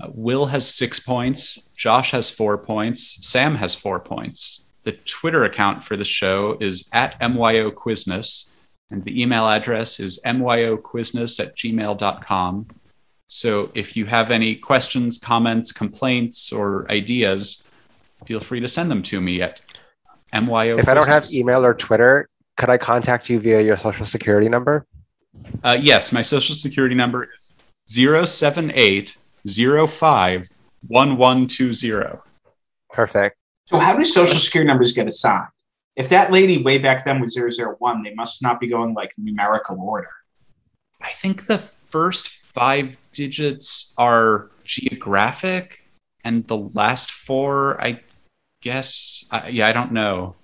uh, 0.00 0.08
Will 0.12 0.46
has 0.46 0.72
six 0.72 0.98
points, 0.98 1.58
Josh 1.76 2.10
has 2.10 2.30
four 2.30 2.58
points, 2.58 3.18
Sam 3.26 3.56
has 3.56 3.74
four 3.74 4.00
points. 4.00 4.62
The 4.82 4.92
Twitter 4.92 5.44
account 5.44 5.82
for 5.82 5.96
the 5.96 6.04
show 6.04 6.56
is 6.60 6.88
at 6.92 7.18
MYOQuizness, 7.20 8.48
and 8.90 9.04
the 9.04 9.20
email 9.20 9.48
address 9.48 9.98
is 9.98 10.20
myoquizness 10.24 11.40
at 11.40 11.56
gmail.com. 11.56 12.66
So 13.28 13.70
if 13.74 13.96
you 13.96 14.06
have 14.06 14.30
any 14.30 14.54
questions, 14.54 15.18
comments, 15.18 15.72
complaints, 15.72 16.52
or 16.52 16.90
ideas, 16.90 17.62
feel 18.24 18.40
free 18.40 18.60
to 18.60 18.68
send 18.68 18.90
them 18.90 19.02
to 19.04 19.20
me 19.20 19.42
at 19.42 19.60
myo. 20.32 20.78
If 20.78 20.88
I 20.88 20.94
don't 20.94 21.08
have 21.08 21.32
email 21.32 21.64
or 21.64 21.74
Twitter, 21.74 22.28
could 22.56 22.68
I 22.68 22.78
contact 22.78 23.28
you 23.28 23.40
via 23.40 23.62
your 23.62 23.78
social 23.78 24.06
security 24.06 24.48
number? 24.48 24.86
Uh, 25.62 25.76
yes, 25.80 26.12
my 26.12 26.22
social 26.22 26.54
security 26.54 26.94
number 26.94 27.28
is 27.34 27.54
078051120. 29.46 32.20
Perfect. 32.90 33.36
So 33.66 33.78
how 33.78 33.96
do 33.96 34.04
social 34.04 34.38
security 34.38 34.68
numbers 34.68 34.92
get 34.92 35.06
assigned? 35.06 35.48
If 35.96 36.08
that 36.10 36.32
lady 36.32 36.62
way 36.62 36.78
back 36.78 37.04
then 37.04 37.20
was 37.20 37.38
001, 37.38 38.02
they 38.02 38.14
must 38.14 38.42
not 38.42 38.60
be 38.60 38.66
going 38.66 38.94
like 38.94 39.12
numerical 39.16 39.80
order. 39.80 40.08
I 41.00 41.10
think 41.10 41.46
the 41.46 41.58
first 41.58 42.28
five 42.28 42.96
digits 43.12 43.92
are 43.96 44.50
geographic, 44.64 45.80
and 46.24 46.46
the 46.46 46.56
last 46.56 47.10
four, 47.10 47.80
I 47.80 48.00
guess, 48.62 49.24
uh, 49.30 49.42
yeah, 49.48 49.68
I 49.68 49.72
don't 49.72 49.92
know. 49.92 50.34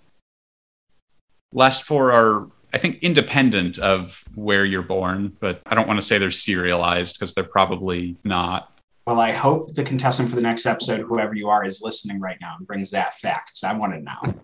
Last 1.53 1.83
four 1.83 2.13
are, 2.13 2.49
I 2.73 2.79
think, 2.79 3.03
independent 3.03 3.79
of 3.79 4.23
where 4.35 4.65
you're 4.65 4.83
born, 4.83 5.37
but 5.41 5.61
I 5.67 5.75
don't 5.75 5.89
want 5.89 6.01
to 6.01 6.07
say 6.07 6.19
they're 6.19 6.31
serialized 6.31 7.17
because 7.17 7.35
they're 7.35 7.45
probably 7.45 8.17
not. 8.23 8.70
Well, 9.11 9.19
I 9.19 9.33
hope 9.33 9.75
the 9.75 9.83
contestant 9.83 10.29
for 10.29 10.37
the 10.37 10.43
next 10.43 10.67
episode, 10.67 11.01
whoever 11.01 11.35
you 11.35 11.49
are, 11.49 11.65
is 11.65 11.83
listening 11.83 12.21
right 12.21 12.39
now 12.41 12.55
and 12.57 12.65
brings 12.65 12.93
that 12.93 13.15
fact 13.15 13.51
because 13.51 13.65
I 13.65 13.73
want 13.73 13.93
to 13.93 13.99
know. 13.99 14.41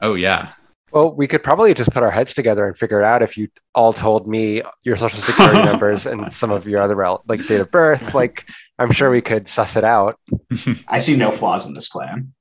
Oh, 0.00 0.14
yeah. 0.14 0.54
Well, 0.90 1.14
we 1.14 1.28
could 1.28 1.44
probably 1.44 1.72
just 1.72 1.92
put 1.92 2.02
our 2.02 2.10
heads 2.10 2.34
together 2.34 2.66
and 2.66 2.76
figure 2.76 2.98
it 2.98 3.04
out 3.04 3.22
if 3.22 3.38
you 3.38 3.46
all 3.76 3.92
told 3.92 4.26
me 4.26 4.62
your 4.82 4.96
social 4.96 5.20
security 5.20 5.62
numbers 5.64 6.04
and 6.04 6.32
some 6.32 6.50
of 6.50 6.66
your 6.66 6.82
other 6.82 6.96
rel- 6.96 7.22
like 7.28 7.46
date 7.46 7.60
of 7.60 7.70
birth. 7.70 8.12
Like, 8.12 8.44
I'm 8.76 8.90
sure 8.90 9.08
we 9.08 9.22
could 9.22 9.46
suss 9.46 9.76
it 9.76 9.84
out. 9.84 10.18
I 10.88 10.98
see 10.98 11.16
no 11.16 11.30
flaws 11.30 11.68
in 11.68 11.74
this 11.74 11.88
plan. 11.88 12.32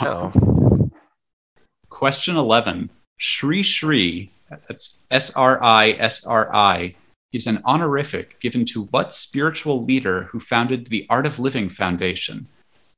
No. 0.00 0.32
Question 1.90 2.36
11. 2.36 2.88
Shri 3.18 3.62
Shri, 3.62 4.32
that's 4.48 4.96
SRI 5.10 5.98
SRI 6.00 6.96
is 7.32 7.46
an 7.46 7.62
honorific 7.64 8.40
given 8.40 8.64
to 8.66 8.84
what 8.84 9.14
spiritual 9.14 9.84
leader 9.84 10.24
who 10.24 10.40
founded 10.40 10.86
the 10.86 11.06
Art 11.08 11.26
of 11.26 11.38
Living 11.38 11.68
Foundation? 11.68 12.48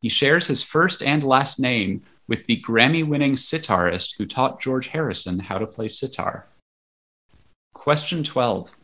He 0.01 0.09
shares 0.09 0.47
his 0.47 0.63
first 0.63 1.03
and 1.03 1.23
last 1.23 1.61
name 1.61 2.03
with 2.27 2.47
the 2.47 2.63
Grammy 2.67 3.07
winning 3.07 3.35
sitarist 3.35 4.15
who 4.17 4.27
taught 4.27 4.61
George 4.61 4.89
Harrison 4.89 5.39
how 5.39 5.59
to 5.59 5.67
play 5.67 5.89
sitar. 5.89 6.47
Question 7.75 8.25
12. 8.25 8.75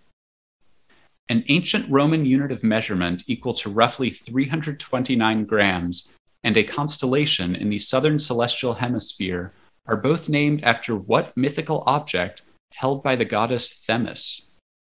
An 1.28 1.44
ancient 1.48 1.90
Roman 1.90 2.24
unit 2.24 2.50
of 2.50 2.62
measurement 2.62 3.22
equal 3.26 3.54
to 3.54 3.70
roughly 3.70 4.10
329 4.10 5.44
grams 5.44 6.08
and 6.42 6.56
a 6.56 6.64
constellation 6.64 7.54
in 7.54 7.68
the 7.68 7.78
southern 7.78 8.18
celestial 8.18 8.74
hemisphere 8.74 9.52
are 9.86 9.96
both 9.96 10.28
named 10.28 10.62
after 10.62 10.94
what 10.94 11.36
mythical 11.36 11.82
object 11.86 12.42
held 12.74 13.02
by 13.02 13.16
the 13.16 13.24
goddess 13.24 13.72
Themis? 13.72 14.42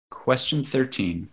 Question 0.10 0.63
13. 0.63 1.30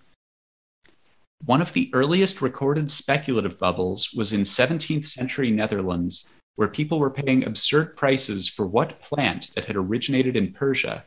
One 1.45 1.61
of 1.61 1.73
the 1.73 1.91
earliest 1.93 2.41
recorded 2.41 2.91
speculative 2.91 3.59
bubbles 3.59 4.13
was 4.15 4.33
in 4.33 4.43
17th 4.43 5.07
century 5.07 5.51
Netherlands, 5.51 6.27
where 6.57 6.69
people 6.69 6.99
were 6.99 7.11
paying 7.11 7.45
absurd 7.45 7.97
prices 7.97 8.49
for 8.49 8.67
what 8.67 9.01
plant 9.01 9.51
that 9.55 9.67
had 9.67 9.77
originated 9.77 10.37
in 10.37 10.53
Persia. 10.53 11.05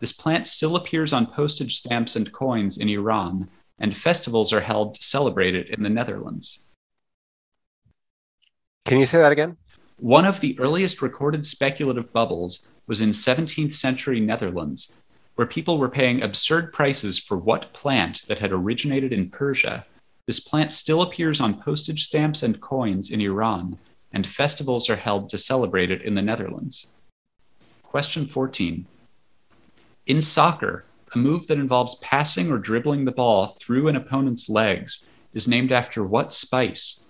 This 0.00 0.12
plant 0.12 0.46
still 0.46 0.76
appears 0.76 1.12
on 1.12 1.26
postage 1.26 1.76
stamps 1.76 2.16
and 2.16 2.32
coins 2.32 2.78
in 2.78 2.88
Iran, 2.88 3.48
and 3.78 3.96
festivals 3.96 4.52
are 4.52 4.60
held 4.60 4.94
to 4.94 5.02
celebrate 5.02 5.54
it 5.54 5.70
in 5.70 5.82
the 5.82 5.90
Netherlands. 5.90 6.60
Can 8.84 8.98
you 8.98 9.06
say 9.06 9.18
that 9.18 9.32
again? 9.32 9.56
One 9.98 10.24
of 10.24 10.40
the 10.40 10.58
earliest 10.58 11.02
recorded 11.02 11.46
speculative 11.46 12.12
bubbles 12.12 12.66
was 12.86 13.00
in 13.00 13.10
17th 13.10 13.74
century 13.74 14.20
Netherlands, 14.20 14.92
where 15.34 15.46
people 15.46 15.78
were 15.78 15.88
paying 15.88 16.22
absurd 16.22 16.72
prices 16.72 17.18
for 17.18 17.36
what 17.36 17.72
plant 17.72 18.22
that 18.28 18.38
had 18.38 18.52
originated 18.52 19.12
in 19.12 19.30
Persia. 19.30 19.86
This 20.26 20.40
plant 20.40 20.72
still 20.72 21.02
appears 21.02 21.40
on 21.40 21.60
postage 21.60 22.04
stamps 22.04 22.42
and 22.42 22.60
coins 22.60 23.10
in 23.10 23.20
Iran, 23.20 23.78
and 24.12 24.26
festivals 24.26 24.90
are 24.90 24.96
held 24.96 25.28
to 25.30 25.38
celebrate 25.38 25.90
it 25.90 26.02
in 26.02 26.14
the 26.14 26.22
Netherlands. 26.22 26.86
Question 27.82 28.26
14. 28.26 28.86
In 30.06 30.22
soccer, 30.22 30.84
a 31.14 31.18
move 31.18 31.46
that 31.46 31.58
involves 31.58 31.96
passing 31.96 32.50
or 32.50 32.58
dribbling 32.58 33.04
the 33.04 33.12
ball 33.12 33.56
through 33.60 33.88
an 33.88 33.96
opponent's 33.96 34.48
legs 34.48 35.04
is 35.34 35.48
named 35.48 35.72
after 35.72 36.02
what 36.04 36.32
spice? 36.32 37.00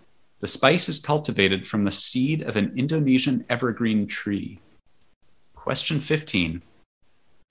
The 0.41 0.49
spice 0.49 0.89
is 0.89 0.99
cultivated 0.99 1.69
from 1.69 1.85
the 1.85 1.93
seed 1.93 2.43
of 2.43 2.57
an 2.57 2.73
Indonesian 2.77 3.45
evergreen 3.49 4.07
tree. 4.07 4.61
Question 5.55 6.01
15. 6.01 6.63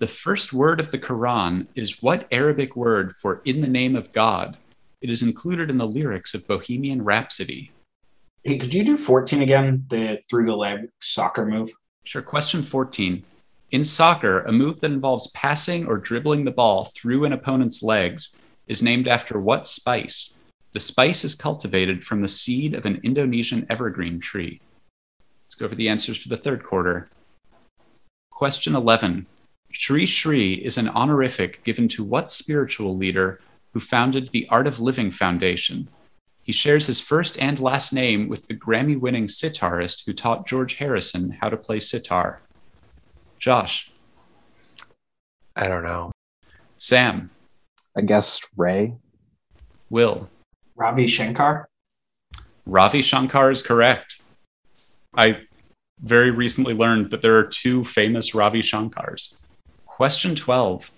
The 0.02 0.08
first 0.08 0.52
word 0.52 0.80
of 0.80 0.90
the 0.90 0.98
Quran 0.98 1.68
is 1.76 2.02
what 2.02 2.28
Arabic 2.32 2.76
word 2.76 3.14
for 3.18 3.40
in 3.46 3.62
the 3.62 3.68
name 3.68 3.96
of 3.96 4.12
God? 4.12 4.58
It 5.00 5.12
is 5.12 5.22
included 5.22 5.70
in 5.70 5.78
the 5.78 5.86
lyrics 5.86 6.34
of 6.34 6.48
Bohemian 6.48 7.04
Rhapsody. 7.04 7.70
Hey, 8.44 8.58
could 8.58 8.74
you 8.74 8.84
do 8.84 8.98
14 8.98 9.44
again? 9.44 9.86
The 9.90 10.20
through 10.28 10.48
the 10.48 10.56
leg 10.56 10.90
soccer 11.02 11.46
move? 11.46 11.70
Sure. 12.04 12.24
Question 12.24 12.64
14. 12.64 13.24
In 13.70 13.86
soccer, 13.86 14.42
a 14.42 14.52
move 14.52 14.80
that 14.80 14.90
involves 14.90 15.30
passing 15.36 15.86
or 15.86 16.00
dribbling 16.00 16.46
the 16.46 16.52
ball 16.52 16.86
through 16.96 17.26
an 17.26 17.34
opponent's 17.34 17.84
legs 17.84 18.36
is 18.66 18.82
named 18.82 19.08
after 19.08 19.40
what 19.40 19.68
spice? 19.68 20.34
The 20.72 20.80
spice 20.80 21.24
is 21.24 21.36
cultivated 21.36 22.04
from 22.04 22.24
the 22.24 22.28
seed 22.28 22.74
of 22.74 22.88
an 22.88 23.02
Indonesian 23.04 23.68
evergreen 23.70 24.20
tree. 24.20 24.62
Let's 25.46 25.54
go 25.54 25.66
over 25.66 25.76
the 25.76 25.90
answers 25.90 26.18
for 26.18 26.30
the 26.30 26.38
third 26.38 26.64
quarter. 26.64 27.12
Question 28.32 28.76
11. 28.76 29.28
Sri 29.72 30.06
Sri 30.06 30.54
is 30.54 30.78
an 30.78 30.90
honorific 30.90 31.64
given 31.64 31.88
to 31.90 32.04
what 32.04 32.32
spiritual 32.32 32.96
leader 32.96 33.40
who 33.74 33.80
founded 33.80 34.30
the 34.30 34.48
Art 34.50 34.68
of 34.68 34.80
Living 34.80 35.12
Foundation? 35.12 35.88
He 36.42 36.52
shares 36.52 36.88
his 36.88 37.00
first 37.00 37.40
and 37.42 37.60
last 37.60 37.94
name 37.94 38.28
with 38.28 38.48
the 38.48 38.56
Grammy 38.56 39.00
winning 39.00 39.28
sitarist 39.28 40.04
who 40.06 40.14
taught 40.14 40.48
George 40.48 40.76
Harrison 40.76 41.38
how 41.40 41.50
to 41.50 41.58
play 41.58 41.80
sitar. 41.80 42.42
Josh. 43.40 43.92
I 45.56 45.68
don't 45.68 45.84
know. 45.84 46.12
Sam. 46.78 47.30
I 47.96 48.02
guess 48.02 48.42
Ray. 48.58 48.96
Will. 49.90 50.30
Ravi 50.76 51.08
Shankar? 51.08 51.70
Ravi 52.66 53.02
Shankar 53.02 53.52
is 53.52 53.62
correct. 53.62 54.22
I 55.16 55.42
very 56.02 56.32
recently 56.32 56.74
learned 56.74 57.12
that 57.12 57.22
there 57.22 57.38
are 57.38 57.44
two 57.44 57.84
famous 57.84 58.34
Ravi 58.34 58.62
Shankars. 58.62 59.36
Question 60.02 60.34
12. 60.34 60.90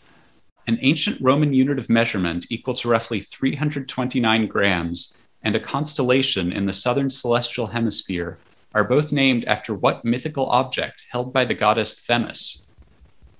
An 0.65 0.79
ancient 0.81 1.19
Roman 1.19 1.53
unit 1.53 1.77
of 1.77 1.89
measurement 1.89 2.45
equal 2.49 2.73
to 2.75 2.87
roughly 2.87 3.19
329 3.19 4.47
grams 4.47 5.13
and 5.41 5.57
a 5.57 5.59
constellation 5.59 6.53
in 6.53 6.67
the 6.67 6.73
southern 6.73 7.09
celestial 7.09 7.67
hemisphere 7.67 8.37
are 8.73 8.85
both 8.85 9.11
named 9.11 9.43
after 9.43 9.75
what 9.75 10.05
mythical 10.05 10.49
object 10.51 11.03
held 11.11 11.33
by 11.33 11.43
the 11.43 11.53
goddess 11.53 11.93
Themis? 11.93 12.61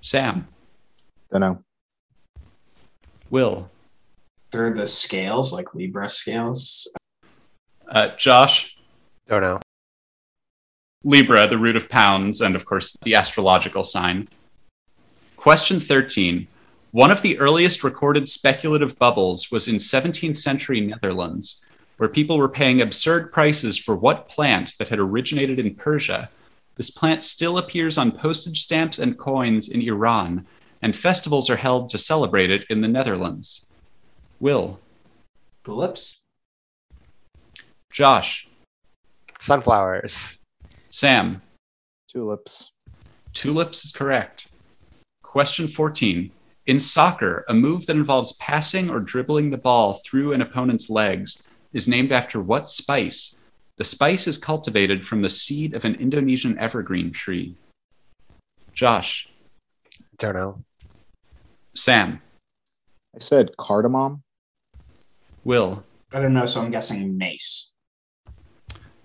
Sam. 0.02 0.49
Don't 1.32 1.39
know. 1.39 1.63
Will. 3.30 3.69
They're 4.52 4.73
the 4.73 4.86
scales, 4.86 5.54
like 5.54 5.73
Libra 5.73 6.10
scales. 6.10 6.89
Uh, 7.88 8.10
Josh. 8.17 8.76
Don't 9.30 9.43
know. 9.43 9.62
Libra, 11.06 11.47
the 11.47 11.58
root 11.58 11.78
of 11.78 11.88
pounds, 11.88 12.41
and 12.41 12.54
of 12.58 12.65
course 12.65 12.97
the 13.04 13.15
astrological 13.15 13.86
sign. 13.86 14.28
Question 15.43 15.82
13. 15.82 16.47
One 16.91 17.12
of 17.12 17.21
the 17.21 17.38
earliest 17.38 17.84
recorded 17.84 18.29
speculative 18.29 18.97
bubbles 18.97 19.51
was 19.51 19.67
in 19.67 19.75
17th 19.75 20.38
century 20.38 20.79
Netherlands, 20.79 21.65
where 21.97 22.08
people 22.08 22.38
were 22.38 22.47
paying 22.47 22.82
absurd 22.82 23.29
prices 23.34 23.77
for 23.77 23.93
what 23.93 24.29
plant 24.29 24.73
that 24.79 24.88
had 24.88 24.99
originated 24.99 25.60
in 25.60 25.75
Persia. 25.75 26.29
This 26.77 26.89
plant 26.89 27.23
still 27.23 27.58
appears 27.58 27.97
on 27.97 28.13
postage 28.13 28.62
stamps 28.62 28.97
and 28.97 29.17
coins 29.17 29.67
in 29.67 29.82
Iran, 29.82 30.47
and 30.82 30.95
festivals 30.95 31.49
are 31.49 31.58
held 31.58 31.89
to 31.89 31.97
celebrate 31.97 32.49
it 32.49 32.63
in 32.69 32.79
the 32.79 32.88
Netherlands. 32.88 33.65
Will. 34.39 34.79
Tulips? 35.65 36.21
Josh. 37.91 38.47
Sunflowers. 39.41 40.39
Sam. 40.89 41.41
Tulips. 42.08 42.71
Tulips 43.34 43.84
is 43.84 43.91
correct. 43.91 44.47
Question 45.34 45.67
14. 45.67 46.30
In 46.67 46.80
soccer, 46.80 47.43
a 47.50 47.56
move 47.56 47.88
that 47.88 47.96
involves 47.96 48.34
passing 48.34 48.88
or 48.88 49.00
dribbling 49.00 49.50
the 49.50 49.58
ball 49.58 50.00
through 50.06 50.32
an 50.32 50.43
opponent's 50.43 50.91
legs 50.91 51.39
is 51.74 51.88
named 51.88 52.12
after 52.12 52.39
what 52.39 52.69
spice? 52.69 53.34
The 53.78 53.84
spice 53.84 54.28
is 54.28 54.38
cultivated 54.38 55.08
from 55.08 55.24
the 55.24 55.32
seed 55.32 55.74
of 55.74 55.86
an 55.86 55.96
Indonesian 55.96 56.56
evergreen 56.60 57.12
tree. 57.12 57.56
Josh. 58.76 59.28
Don't 60.19 60.36
know. 60.36 60.63
Sam. 61.74 62.22
I 63.15 63.17
said 63.17 63.58
cardamom. 63.58 64.22
Will. 65.43 65.84
I 66.13 66.19
don't 66.19 66.36
know, 66.36 66.46
so 66.46 66.62
I'm 66.62 66.69
guessing 66.69 67.17
mace. 67.17 67.72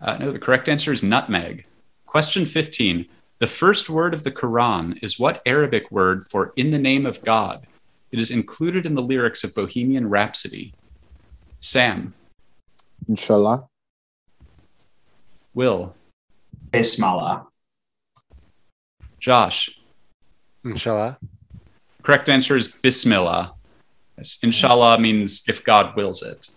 Uh, 0.03 0.19
no, 0.19 0.33
the 0.33 0.39
correct 0.39 0.69
answer 0.69 0.93
is 0.93 1.03
nutmeg. 1.03 1.65
Question 2.05 2.45
15. 2.45 3.07
The 3.41 3.47
first 3.47 3.89
word 3.89 4.15
of 4.15 4.25
the 4.25 4.33
Quran 4.33 4.99
is 5.01 5.19
what 5.19 5.43
Arabic 5.47 5.93
word 5.93 6.29
for 6.29 6.53
in 6.57 6.73
the 6.73 6.79
name 6.79 7.07
of 7.07 7.23
God? 7.23 7.69
It 8.11 8.19
is 8.19 8.33
included 8.33 8.85
in 8.85 8.97
the 8.97 9.03
lyrics 9.03 9.45
of 9.45 9.55
Bohemian 9.55 10.09
Rhapsody. 10.09 10.75
Sam. 11.61 12.15
Inshallah. 13.09 13.69
Will. 15.55 15.95
Bismillah. 16.73 17.47
Josh. 19.21 19.71
Inshallah. 20.65 21.19
Correct 22.03 22.29
answer 22.29 22.57
is 22.57 22.69
Bismillah. 22.69 23.55
Yes, 24.17 24.39
inshallah 24.43 24.99
means 24.99 25.45
if 25.47 25.63
God 25.63 25.95
wills 25.95 26.23
it. 26.23 26.51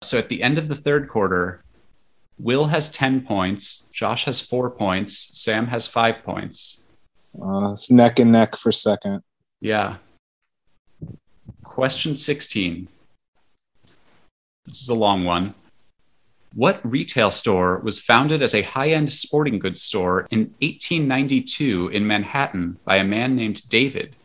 So 0.00 0.16
at 0.18 0.30
the 0.30 0.42
end 0.42 0.56
of 0.56 0.68
the 0.68 0.76
third 0.76 1.08
quarter, 1.08 1.63
Will 2.38 2.66
has 2.66 2.88
10 2.90 3.22
points, 3.22 3.84
Josh 3.92 4.24
has 4.24 4.40
four 4.40 4.70
points, 4.70 5.30
Sam 5.32 5.68
has 5.68 5.86
five 5.86 6.22
points. 6.24 6.82
Uh, 7.40 7.72
it's 7.72 7.90
neck 7.90 8.18
and 8.18 8.32
neck 8.32 8.56
for 8.56 8.72
second. 8.72 9.22
Yeah. 9.60 9.96
Question 11.62 12.16
16. 12.16 12.88
This 14.66 14.80
is 14.80 14.88
a 14.88 14.94
long 14.94 15.24
one. 15.24 15.54
What 16.54 16.80
retail 16.88 17.30
store 17.30 17.80
was 17.80 18.00
founded 18.00 18.40
as 18.40 18.54
a 18.54 18.62
high 18.62 18.90
end 18.90 19.12
sporting 19.12 19.58
goods 19.58 19.82
store 19.82 20.26
in 20.30 20.54
1892 20.60 21.88
in 21.88 22.06
Manhattan 22.06 22.78
by 22.84 22.96
a 22.96 23.04
man 23.04 23.34
named 23.34 23.68
David? 23.68 24.16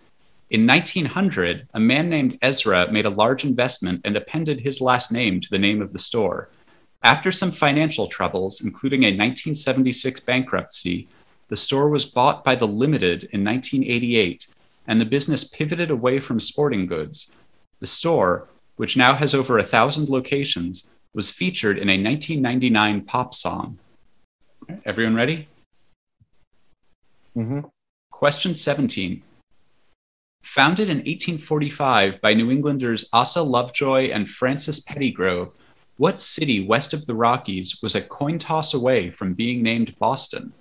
In 0.52 0.66
1900, 0.66 1.68
a 1.74 1.80
man 1.80 2.10
named 2.10 2.38
Ezra 2.42 2.92
made 2.92 3.06
a 3.06 3.10
large 3.10 3.44
investment 3.44 4.02
and 4.04 4.16
appended 4.16 4.62
his 4.62 4.82
last 4.82 5.12
name 5.12 5.40
to 5.40 5.50
the 5.50 5.60
name 5.60 5.82
of 5.82 5.94
the 5.94 6.00
store. 6.00 6.50
After 7.02 7.32
some 7.32 7.52
financial 7.52 8.08
troubles, 8.08 8.62
including 8.62 9.04
a 9.04 9.08
1976 9.08 10.20
bankruptcy, 10.22 11.08
the 11.48 11.58
store 11.58 11.90
was 11.90 12.06
bought 12.06 12.44
by 12.44 12.56
the 12.56 12.68
Limited 12.68 13.24
in 13.32 13.44
1988 13.44 14.48
and 14.86 15.00
the 15.00 15.06
business 15.06 15.44
pivoted 15.44 15.92
away 15.92 16.20
from 16.20 16.40
sporting 16.40 16.88
goods. 16.88 17.32
The 17.80 17.88
store, 17.88 18.50
which 18.76 18.98
now 18.98 19.14
has 19.16 19.34
over 19.34 19.58
a 19.58 19.64
thousand 19.64 20.10
locations, 20.10 20.88
was 21.14 21.32
featured 21.32 21.78
in 21.78 21.90
a 21.90 21.94
1999 21.94 23.02
pop 23.02 23.34
song. 23.34 23.80
Everyone 24.86 25.16
ready? 25.16 25.48
hmm 27.34 27.62
Question 28.12 28.54
17. 28.54 29.22
Founded 30.42 30.90
in 30.90 30.98
1845 30.98 32.20
by 32.20 32.34
New 32.34 32.52
Englanders 32.52 33.08
Asa 33.14 33.42
Lovejoy 33.42 34.10
and 34.10 34.30
Francis 34.30 34.80
Pettygrove, 34.80 35.54
what 36.00 36.22
city 36.22 36.66
west 36.66 36.94
of 36.94 37.08
the 37.08 37.14
Rockies 37.14 37.80
was 37.84 37.94
a 37.94 38.00
coin 38.00 38.40
toss 38.40 38.74
away 38.74 39.12
from 39.12 39.34
being 39.34 39.62
named 39.62 40.00
Boston? 40.00 40.54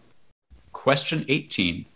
Question 0.73 1.25
18. 1.29 1.87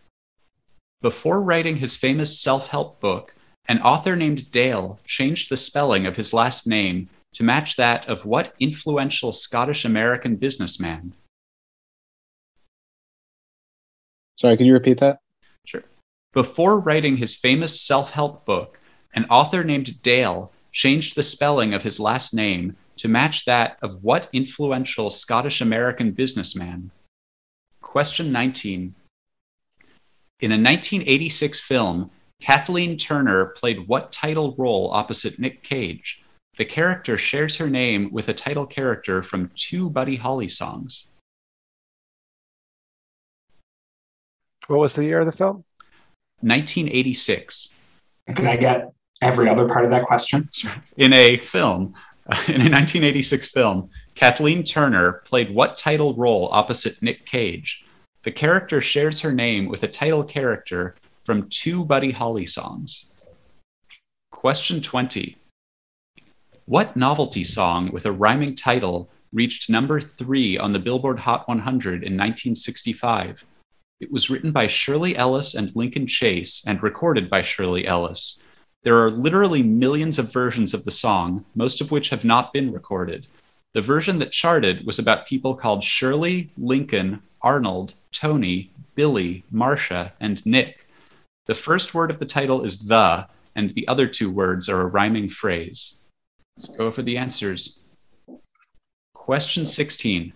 Before 1.00 1.42
writing 1.42 1.78
his 1.78 1.96
famous 1.96 2.38
self 2.38 2.68
help 2.68 3.00
book, 3.00 3.34
an 3.66 3.82
author 3.82 4.14
named 4.14 4.52
Dale 4.52 5.00
changed 5.04 5.50
the 5.50 5.56
spelling 5.56 6.06
of 6.06 6.14
his 6.14 6.32
last 6.32 6.68
name 6.68 7.08
to 7.32 7.42
match 7.42 7.74
that 7.74 8.08
of 8.08 8.24
what 8.24 8.54
influential 8.60 9.32
Scottish 9.32 9.84
American 9.84 10.36
businessman? 10.36 11.12
Sorry, 14.38 14.56
could 14.56 14.66
you 14.66 14.72
repeat 14.72 14.98
that? 14.98 15.18
Sure. 15.66 15.82
Before 16.32 16.78
writing 16.78 17.16
his 17.16 17.34
famous 17.34 17.80
self 17.80 18.12
help 18.12 18.44
book, 18.44 18.78
an 19.12 19.24
author 19.24 19.64
named 19.64 20.00
Dale 20.00 20.52
changed 20.70 21.16
the 21.16 21.24
spelling 21.24 21.74
of 21.74 21.82
his 21.82 21.98
last 21.98 22.32
name 22.32 22.76
to 22.96 23.08
match 23.08 23.44
that 23.44 23.78
of 23.82 24.02
what 24.02 24.28
influential 24.32 25.10
Scottish 25.10 25.60
American 25.60 26.12
businessman? 26.12 26.90
Question 27.80 28.32
19. 28.32 28.94
In 30.40 30.50
a 30.50 30.54
1986 30.54 31.60
film, 31.60 32.10
Kathleen 32.40 32.96
Turner 32.96 33.46
played 33.46 33.86
what 33.86 34.12
title 34.12 34.54
role 34.58 34.90
opposite 34.92 35.38
Nick 35.38 35.62
Cage? 35.62 36.22
The 36.58 36.64
character 36.64 37.16
shares 37.16 37.56
her 37.56 37.70
name 37.70 38.10
with 38.12 38.28
a 38.28 38.34
title 38.34 38.66
character 38.66 39.22
from 39.22 39.50
two 39.54 39.88
Buddy 39.88 40.16
Holly 40.16 40.48
songs. 40.48 41.06
What 44.66 44.80
was 44.80 44.94
the 44.94 45.04
year 45.04 45.20
of 45.20 45.26
the 45.26 45.32
film? 45.32 45.64
1986. 46.40 47.68
Can 48.34 48.46
I 48.46 48.56
get 48.56 48.92
every 49.20 49.48
other 49.48 49.68
part 49.68 49.84
of 49.84 49.90
that 49.92 50.04
question? 50.04 50.48
In 50.96 51.12
a 51.12 51.38
film, 51.38 51.94
in 52.48 52.62
a 52.62 52.70
1986 52.70 53.48
film, 53.48 53.90
Kathleen 54.14 54.62
Turner 54.64 55.22
played 55.24 55.54
what 55.54 55.76
title 55.76 56.14
role 56.14 56.48
opposite 56.50 57.02
Nick 57.02 57.26
Cage? 57.26 57.84
The 58.22 58.30
character 58.30 58.80
shares 58.80 59.20
her 59.20 59.32
name 59.32 59.68
with 59.68 59.82
a 59.82 59.88
title 59.88 60.24
character 60.24 60.94
from 61.24 61.48
two 61.50 61.84
Buddy 61.84 62.10
Holly 62.10 62.46
songs. 62.46 63.06
Question 64.30 64.80
20. 64.80 65.36
What 66.64 66.96
novelty 66.96 67.44
song 67.44 67.90
with 67.92 68.06
a 68.06 68.12
rhyming 68.12 68.54
title 68.54 69.10
reached 69.32 69.68
number 69.68 70.00
three 70.00 70.56
on 70.56 70.72
the 70.72 70.78
Billboard 70.78 71.18
Hot 71.20 71.46
100 71.48 71.94
in 71.94 72.16
1965? 72.16 73.44
It 74.00 74.10
was 74.10 74.30
written 74.30 74.52
by 74.52 74.68
Shirley 74.68 75.16
Ellis 75.16 75.54
and 75.54 75.74
Lincoln 75.76 76.06
Chase 76.06 76.62
and 76.66 76.82
recorded 76.82 77.28
by 77.28 77.42
Shirley 77.42 77.86
Ellis. 77.86 78.40
There 78.84 79.00
are 79.04 79.10
literally 79.10 79.62
millions 79.62 80.18
of 80.18 80.32
versions 80.32 80.74
of 80.74 80.84
the 80.84 80.90
song, 80.90 81.44
most 81.54 81.80
of 81.80 81.92
which 81.92 82.08
have 82.08 82.24
not 82.24 82.52
been 82.52 82.72
recorded. 82.72 83.28
The 83.74 83.80
version 83.80 84.18
that 84.18 84.32
charted 84.32 84.84
was 84.84 84.98
about 84.98 85.26
people 85.26 85.54
called 85.54 85.84
Shirley, 85.84 86.50
Lincoln, 86.58 87.22
Arnold, 87.42 87.94
Tony, 88.10 88.70
Billy, 88.94 89.44
Marcia, 89.50 90.12
and 90.20 90.44
Nick. 90.44 90.86
The 91.46 91.54
first 91.54 91.94
word 91.94 92.10
of 92.10 92.18
the 92.18 92.26
title 92.26 92.64
is 92.64 92.88
the, 92.88 93.28
and 93.54 93.70
the 93.70 93.86
other 93.86 94.08
two 94.08 94.30
words 94.30 94.68
are 94.68 94.80
a 94.80 94.86
rhyming 94.86 95.30
phrase. 95.30 95.94
Let's 96.56 96.76
go 96.76 96.86
over 96.86 97.02
the 97.02 97.16
answers. 97.16 97.80
Question 99.14 99.64
16. 99.64 100.32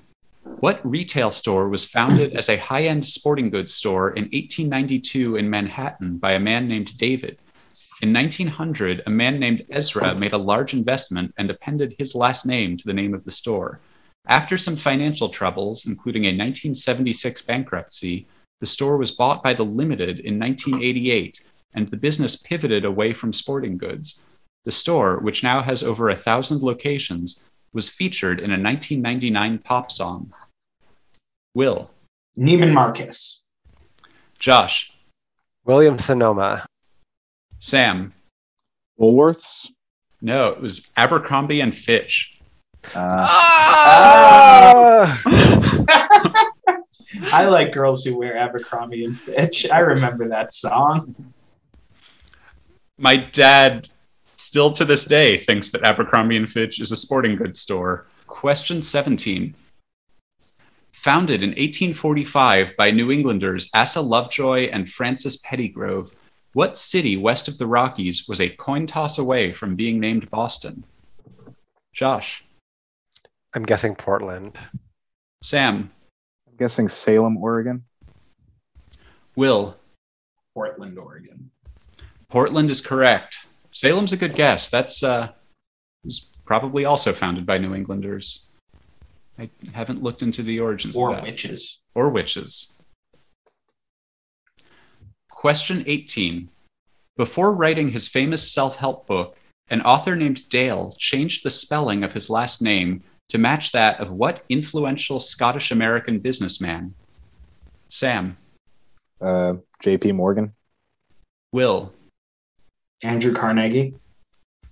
What 0.61 0.89
retail 0.89 1.33
store 1.33 1.69
was 1.69 1.85
founded 1.85 2.37
as 2.37 2.49
a 2.49 2.57
high 2.57 2.85
end 2.85 3.07
sporting 3.09 3.51
goods 3.51 3.75
store 3.75 4.11
in 4.11 4.25
1892 4.25 5.37
in 5.37 5.51
Manhattan 5.51 6.19
by 6.19 6.33
a 6.33 6.41
man 6.41 6.69
named 6.69 6.97
David? 6.97 7.39
In 8.03 8.13
1900, 8.13 9.03
a 9.07 9.11
man 9.11 9.41
named 9.41 9.65
Ezra 9.71 10.15
made 10.15 10.35
a 10.35 10.39
large 10.39 10.75
investment 10.75 11.33
and 11.39 11.51
appended 11.51 11.95
his 11.99 12.15
last 12.15 12.45
name 12.45 12.77
to 12.77 12.85
the 12.87 12.93
name 12.93 13.15
of 13.15 13.25
the 13.25 13.31
store. 13.31 13.81
After 14.29 14.59
some 14.59 14.77
financial 14.77 15.31
troubles, 15.31 15.87
including 15.87 16.25
a 16.25 16.29
1976 16.29 17.41
bankruptcy, 17.43 18.27
the 18.61 18.67
store 18.67 18.99
was 18.99 19.13
bought 19.13 19.43
by 19.43 19.55
the 19.55 19.65
Limited 19.65 20.19
in 20.19 20.39
1988, 20.39 21.43
and 21.73 21.89
the 21.89 21.97
business 21.97 22.37
pivoted 22.37 22.85
away 22.85 23.15
from 23.15 23.33
sporting 23.33 23.79
goods. 23.79 24.21
The 24.67 24.73
store, 24.73 25.19
which 25.19 25.43
now 25.43 25.63
has 25.63 25.83
over 25.83 26.11
a 26.11 26.17
thousand 26.17 26.63
locations, 26.63 27.41
was 27.73 27.89
featured 27.89 28.41
in 28.41 28.51
a 28.51 28.61
1999 28.61 29.59
pop 29.61 29.91
song. 29.91 30.35
Will, 31.55 31.91
Neiman 32.39 32.75
Marcus. 32.75 33.43
Josh, 34.39 34.93
William 35.65 35.99
Sonoma. 35.99 36.67
Sam. 37.59 38.13
Woolworths. 39.01 39.69
No, 40.21 40.49
it 40.49 40.61
was 40.61 40.91
Abercrombie 40.97 41.61
and 41.61 41.77
Fitch. 41.77 42.39
Uh, 42.95 43.27
Ah! 43.29 45.23
I 47.33 47.47
like 47.47 47.73
girls 47.73 48.05
who 48.05 48.17
wear 48.19 48.37
Abercrombie 48.37 49.05
and 49.05 49.19
Fitch. 49.19 49.69
I 49.71 49.81
remember 49.81 50.29
that 50.29 50.53
song. 50.53 51.15
My 52.99 53.17
dad 53.17 53.89
still 54.37 54.71
to 54.73 54.85
this 54.85 55.05
day 55.05 55.45
thinks 55.45 55.71
that 55.71 55.83
Abercrombie 55.83 56.37
and 56.37 56.51
Fitch 56.51 56.81
is 56.81 56.93
a 56.93 56.97
sporting 56.97 57.37
goods 57.37 57.61
store. 57.61 58.07
Question 58.27 58.83
17. 58.83 59.55
Founded 60.93 61.43
in 61.43 61.51
1845 61.51 62.77
by 62.77 62.91
New 62.91 63.11
Englanders 63.11 63.71
Asa 63.75 64.01
Lovejoy 64.01 64.69
and 64.73 64.89
Francis 64.89 65.41
Pettygrove, 65.43 66.11
what 66.57 66.79
city 66.79 67.19
west 67.19 67.49
of 67.49 67.59
the 67.59 67.67
Rockies 67.67 68.27
was 68.27 68.41
a 68.41 68.49
coin 68.49 68.87
toss 68.87 69.19
away 69.19 69.53
from 69.53 69.77
being 69.77 70.01
named 70.01 70.31
Boston? 70.31 70.85
Josh, 71.93 72.43
I'm 73.53 73.63
guessing 73.63 73.95
Portland. 73.95 74.57
Sam, 75.43 75.91
I'm 76.49 76.57
guessing 76.57 76.89
Salem, 76.89 77.37
Oregon. 77.37 77.85
Will. 79.37 79.77
Portland, 80.55 80.99
Oregon. 80.99 81.51
Portland 82.31 82.71
is 82.71 82.81
correct. 82.81 83.45
Salem's 83.71 84.15
a 84.15 84.17
good 84.17 84.35
guess. 84.35 84.71
That's 84.71 85.03
uh, 85.03 85.29
was 86.05 86.29
probably 86.47 86.87
also 86.87 87.13
founded 87.13 87.45
by 87.45 87.59
New 87.59 87.75
Englanders. 87.75 88.47
I 89.39 89.51
haven't 89.75 90.03
looked 90.03 90.23
into 90.23 90.43
the 90.43 90.61
origins 90.61 90.97
Or 90.97 91.11
of 91.11 91.17
that. 91.17 91.25
witches. 91.25 91.81
or 91.95 92.09
witches. 92.09 92.73
Question 95.37 95.85
18. 95.87 96.49
Before 97.19 97.55
writing 97.55 97.91
his 97.91 98.09
famous 98.09 98.51
self 98.51 98.77
help 98.77 99.07
book, 99.07 99.37
an 99.69 99.83
author 99.83 100.17
named 100.17 100.49
Dale 100.49 100.95
changed 100.99 101.45
the 101.45 101.51
spelling 101.51 102.03
of 102.03 102.15
his 102.15 102.31
last 102.31 102.63
name 102.63 103.05
to 103.29 103.37
match 103.37 103.71
that 103.73 104.01
of 104.01 104.11
what 104.11 104.45
influential 104.49 105.21
Scottish 105.21 105.71
American 105.71 106.21
businessman? 106.21 106.95
Sam, 107.91 108.39
Uh, 109.21 109.55
J.P. 109.83 110.13
Morgan. 110.13 110.55
Will, 111.53 111.93
Andrew 113.03 113.35
Carnegie. 113.35 113.95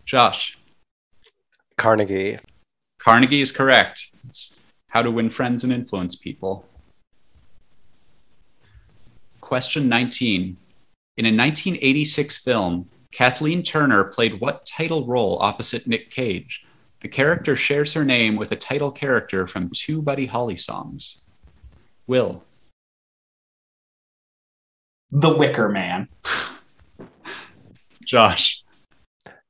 Josh. 0.07 0.57
Carnegie. 1.77 2.39
Carnegie 2.99 3.43
is 3.43 3.53
correct. 3.53 4.11
It's 4.29 4.55
how 4.89 5.03
to 5.03 5.11
win 5.11 5.29
friends 5.29 5.63
and 5.63 5.73
influence 5.73 6.17
people. 6.17 6.67
Question 9.45 9.91
19. 9.91 10.57
In 11.19 11.27
a 11.27 11.29
1986 11.29 12.39
film, 12.39 12.89
Kathleen 13.13 13.63
Turner 13.63 14.05
played 14.05 14.41
what 14.41 14.65
title 14.65 15.07
role 15.07 15.37
opposite 15.43 15.87
Nick 15.87 16.11
Cage? 16.11 16.65
The 17.03 17.09
character 17.09 17.55
shares 17.55 17.93
her 17.93 18.07
name 18.07 18.37
with 18.37 18.53
a 18.53 18.57
title 18.57 18.91
character 18.91 19.47
from 19.47 19.69
two 19.75 20.01
Buddy 20.01 20.25
Holly 20.25 20.57
songs. 20.57 21.25
Will, 22.07 22.43
The 25.11 25.37
Wicker 25.37 25.69
Man. 25.69 26.09
Josh. 28.07 28.63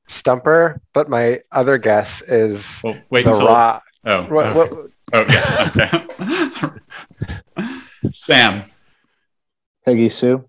Stumper, 0.09 0.81
but 0.93 1.09
my 1.09 1.39
other 1.53 1.79
guess 1.79 2.21
is 2.23 2.81
Well, 2.83 2.97
wait 3.11 3.23
the 3.27 3.31
until. 3.31 3.47
rock. 3.47 3.85
Oh, 4.05 4.23
What, 4.25 4.47
okay. 4.49 4.59
what, 4.59 4.91
oh, 5.13 5.25
yes. 5.29 6.75
Okay. 7.57 7.71
Sam, 8.13 8.65
Peggy 9.85 10.09
Sue. 10.09 10.45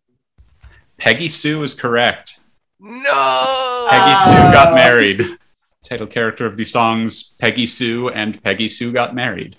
Peggy 0.98 1.28
Sue 1.28 1.64
is 1.64 1.74
correct. 1.74 2.40
no. 2.80 3.88
Peggy 3.90 4.16
Sue 4.16 4.38
Ah. 4.38 4.52
got 4.52 4.76
married. 4.76 5.38
Title 5.84 6.08
character 6.08 6.46
of 6.46 6.58
the 6.58 6.66
songs 6.66 7.36
Peggy 7.40 7.66
Sue 7.66 8.10
and 8.10 8.42
Peggy 8.44 8.68
Sue 8.68 8.92
got 8.92 9.14
married. 9.16 9.58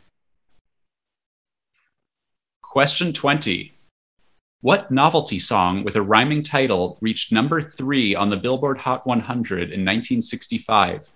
Question 2.62 3.12
20. 3.12 3.72
What 4.60 4.90
novelty 4.90 5.38
song 5.38 5.84
with 5.84 5.96
a 5.96 6.02
rhyming 6.02 6.42
title 6.42 6.98
reached 7.00 7.30
number 7.32 7.60
three 7.60 8.14
on 8.14 8.30
the 8.30 8.36
Billboard 8.36 8.78
Hot 8.78 9.06
100 9.06 9.60
in 9.70 9.84
1965? 9.84 11.00
It 11.02 11.08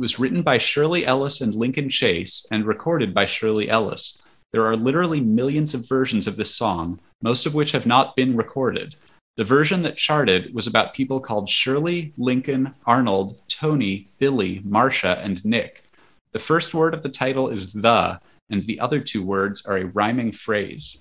was 0.00 0.18
written 0.18 0.42
by 0.42 0.58
Shirley 0.58 1.04
Ellis 1.06 1.40
and 1.40 1.54
Lincoln 1.54 1.88
Chase 1.88 2.46
and 2.50 2.64
recorded 2.66 3.12
by 3.14 3.26
Shirley 3.26 3.68
Ellis. 3.68 4.18
There 4.54 4.64
are 4.64 4.76
literally 4.76 5.20
millions 5.20 5.74
of 5.74 5.88
versions 5.88 6.28
of 6.28 6.36
this 6.36 6.54
song, 6.54 7.00
most 7.20 7.44
of 7.44 7.54
which 7.54 7.72
have 7.72 7.86
not 7.86 8.14
been 8.14 8.36
recorded. 8.36 8.94
The 9.36 9.42
version 9.42 9.82
that 9.82 9.96
charted 9.96 10.54
was 10.54 10.68
about 10.68 10.94
people 10.94 11.18
called 11.18 11.48
Shirley, 11.48 12.12
Lincoln, 12.16 12.72
Arnold, 12.86 13.40
Tony, 13.48 14.12
Billy, 14.20 14.62
Marcia, 14.64 15.18
and 15.20 15.44
Nick. 15.44 15.82
The 16.30 16.38
first 16.38 16.72
word 16.72 16.94
of 16.94 17.02
the 17.02 17.08
title 17.08 17.48
is 17.48 17.72
the, 17.72 18.20
and 18.48 18.62
the 18.62 18.78
other 18.78 19.00
two 19.00 19.24
words 19.24 19.66
are 19.66 19.76
a 19.76 19.86
rhyming 19.86 20.30
phrase. 20.30 20.98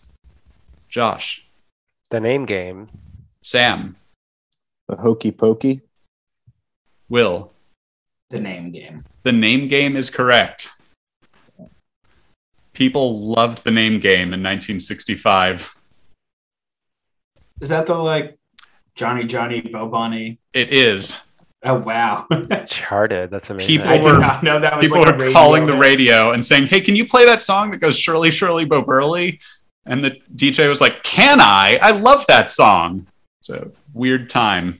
Josh, 0.89 1.45
The 2.09 2.19
name 2.19 2.45
game. 2.47 2.89
Sam, 3.43 3.97
The 4.87 4.95
hokey 4.95 5.31
pokey. 5.31 5.81
Will. 7.07 7.51
The 8.31 8.39
name 8.39 8.71
game. 8.71 9.05
The 9.21 9.31
name 9.31 9.67
game 9.67 9.95
is 9.95 10.09
correct. 10.09 10.69
People 12.73 13.19
loved 13.21 13.63
the 13.63 13.71
name 13.71 13.99
game 13.99 14.33
in 14.33 14.41
1965. 14.41 15.75
Is 17.61 17.69
that 17.69 17.85
the 17.85 17.95
like 17.95 18.37
Johnny 18.95 19.23
Johnny 19.25 19.61
Bo 19.61 19.87
Bonnie? 19.87 20.39
It 20.53 20.73
is. 20.73 21.19
Oh 21.63 21.75
wow. 21.75 22.27
Charted. 22.67 23.29
That's 23.29 23.49
amazing. 23.49 23.77
People 23.77 23.89
I 23.91 23.97
did 23.97 24.11
were- 24.11 24.17
not 24.19 24.43
know 24.43 24.59
that 24.59 24.75
was 24.77 24.91
People 24.91 25.03
like 25.03 25.17
were 25.17 25.31
calling 25.31 25.65
the 25.65 25.77
radio 25.77 26.31
and 26.31 26.45
saying, 26.45 26.67
Hey, 26.67 26.81
can 26.81 26.95
you 26.95 27.07
play 27.07 27.25
that 27.25 27.41
song 27.41 27.71
that 27.71 27.77
goes 27.77 27.97
Shirley, 27.97 28.31
Shirley, 28.31 28.65
Bo 28.65 28.81
Burley? 28.81 29.39
And 29.85 30.03
the 30.03 30.19
DJ 30.35 30.67
was 30.67 30.81
like, 30.81 31.03
Can 31.03 31.39
I? 31.39 31.79
I 31.81 31.91
love 31.91 32.25
that 32.27 32.49
song. 32.49 33.07
So 33.41 33.71
weird 33.93 34.29
time. 34.29 34.79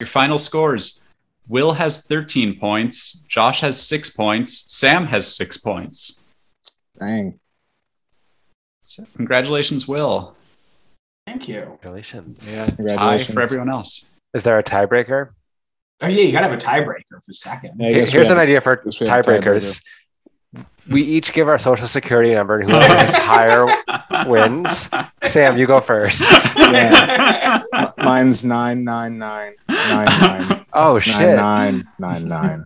Your 0.00 0.06
final 0.08 0.38
scores 0.38 1.00
Will 1.48 1.72
has 1.72 2.02
13 2.04 2.58
points, 2.58 3.12
Josh 3.28 3.60
has 3.60 3.80
six 3.80 4.10
points, 4.10 4.64
Sam 4.68 5.06
has 5.06 5.34
six 5.34 5.56
points. 5.56 6.20
Dang. 6.98 7.38
So 8.82 9.04
congratulations, 9.16 9.86
Will. 9.86 10.36
Thank 11.26 11.48
you. 11.48 11.62
Congratulations. 11.82 12.48
Yeah, 12.50 12.70
tie 12.96 13.18
for 13.18 13.40
everyone 13.40 13.70
else. 13.70 14.04
Is 14.34 14.42
there 14.42 14.58
a 14.58 14.62
tiebreaker? 14.62 15.30
Oh 16.00 16.06
yeah, 16.06 16.22
you 16.22 16.32
gotta 16.32 16.48
have 16.48 16.56
a 16.56 16.60
tiebreaker 16.60 17.22
for 17.24 17.32
second. 17.32 17.72
Yeah, 17.78 17.86
I 17.86 17.90
Here- 17.90 17.98
guess 18.00 18.12
we 18.12 18.18
Here's 18.18 18.30
an 18.30 18.38
idea 18.38 18.60
for 18.60 18.76
guess 18.76 19.00
we 19.00 19.08
have 19.08 19.20
a 19.20 19.22
tiebreakers. 19.22 19.82
We 20.88 21.02
each 21.02 21.32
give 21.32 21.48
our 21.48 21.58
social 21.58 21.88
security 21.88 22.34
number, 22.34 22.58
and 22.58 22.70
whoever 22.70 23.04
is 23.04 23.14
higher 23.14 24.28
wins. 24.28 24.88
Sam, 25.24 25.56
you 25.56 25.66
go 25.66 25.80
first. 25.80 26.20
Yeah. 26.56 27.62
M- 27.72 27.86
Mine's 27.98 28.44
nine 28.44 28.84
nine 28.84 29.16
nine 29.18 29.54
nine 29.68 30.04
nine 30.06 30.66
Oh 30.74 30.92
nine 30.94 31.00
shit, 31.00 31.36
nine 31.36 31.84
nine 31.98 32.28
nine. 32.28 32.64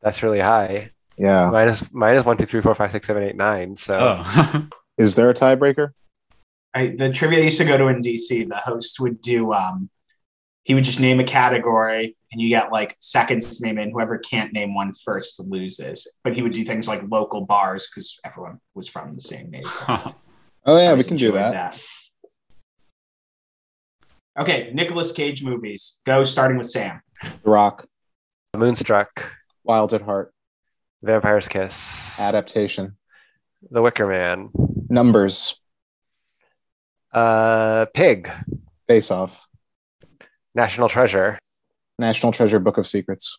that's 0.00 0.22
really 0.22 0.40
high. 0.40 0.90
Yeah. 1.18 1.50
Mine 1.50 1.68
is 1.68 1.92
mine 1.92 2.16
is 2.16 2.24
one, 2.24 2.38
two, 2.38 2.46
three, 2.46 2.62
four, 2.62 2.74
five, 2.74 2.92
six, 2.92 3.06
seven, 3.06 3.22
eight, 3.24 3.36
nine. 3.36 3.76
So 3.76 3.98
Oh. 4.24 4.68
Is 4.98 5.14
there 5.14 5.28
a 5.30 5.34
tiebreaker? 5.34 5.92
I, 6.74 6.94
the 6.96 7.10
trivia 7.10 7.40
I 7.40 7.42
used 7.42 7.58
to 7.58 7.64
go 7.64 7.76
to 7.76 7.88
in 7.88 8.00
DC, 8.00 8.48
the 8.48 8.56
host 8.56 9.00
would 9.00 9.20
do 9.20 9.52
um 9.52 9.90
he 10.62 10.74
would 10.74 10.84
just 10.84 11.00
name 11.00 11.20
a 11.20 11.24
category 11.24 12.16
and 12.32 12.40
you 12.40 12.48
get 12.48 12.72
like 12.72 12.96
seconds 13.00 13.58
to 13.58 13.66
name 13.66 13.78
it 13.78 13.82
and 13.82 13.92
whoever 13.92 14.18
can't 14.18 14.52
name 14.52 14.74
one 14.74 14.92
first 14.92 15.40
loses. 15.40 16.06
But 16.22 16.34
he 16.34 16.42
would 16.42 16.52
do 16.52 16.64
things 16.64 16.88
like 16.88 17.02
local 17.10 17.42
bars 17.42 17.88
because 17.88 18.18
everyone 18.24 18.60
was 18.74 18.88
from 18.88 19.10
the 19.10 19.20
same 19.20 19.50
neighborhood. 19.50 20.14
Oh 20.66 20.76
yeah, 20.76 20.92
we 20.92 21.02
can 21.02 21.16
do 21.16 21.28
enjoyed 21.28 21.54
that. 21.54 21.82
Okay, 24.38 24.70
Nicolas 24.74 25.10
Cage 25.10 25.42
movies. 25.42 26.00
Go 26.04 26.22
starting 26.22 26.58
with 26.58 26.70
Sam. 26.70 27.00
The 27.22 27.50
Rock, 27.50 27.86
Moonstruck, 28.54 29.32
Wild 29.64 29.94
at 29.94 30.02
Heart, 30.02 30.34
Vampire's 31.02 31.48
Kiss, 31.48 32.20
adaptation, 32.20 32.98
The 33.70 33.80
Wicker 33.80 34.06
Man, 34.06 34.50
numbers, 34.90 35.58
uh, 37.12 37.86
Pig, 37.94 38.30
face 38.86 39.10
off, 39.10 39.48
National 40.54 40.90
Treasure, 40.90 41.38
National 42.00 42.32
Treasure 42.32 42.58
Book 42.58 42.78
of 42.78 42.86
Secrets. 42.86 43.38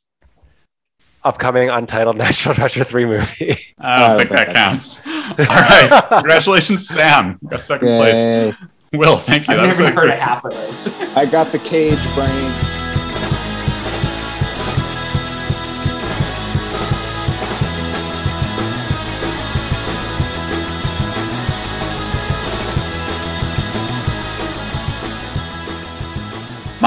upcoming 1.23 1.69
Untitled 1.69 2.17
National 2.25 2.55
Treasure 2.55 2.83
three 2.83 3.05
movie. 3.05 3.57
I 3.79 4.07
don't 4.07 4.17
think 4.17 4.29
that 4.29 4.53
counts. 4.53 5.05
All 5.07 5.45
right. 5.45 6.03
Congratulations, 6.09 6.87
Sam. 6.87 7.37
You 7.41 7.49
Got 7.49 7.65
second 7.65 7.87
place. 7.89 8.55
Will, 8.93 9.17
thank 9.17 9.47
you. 9.47 9.53
I've 9.55 9.61
That 9.61 9.67
never 9.67 9.83
a 9.83 9.85
heard 9.87 9.95
great- 9.95 10.13
of 10.13 10.19
half 10.19 10.45
of 10.45 10.51
those. 10.53 10.87
I 11.15 11.25
got 11.25 11.51
the 11.51 11.59
cage 11.59 11.99
brain. 12.13 12.51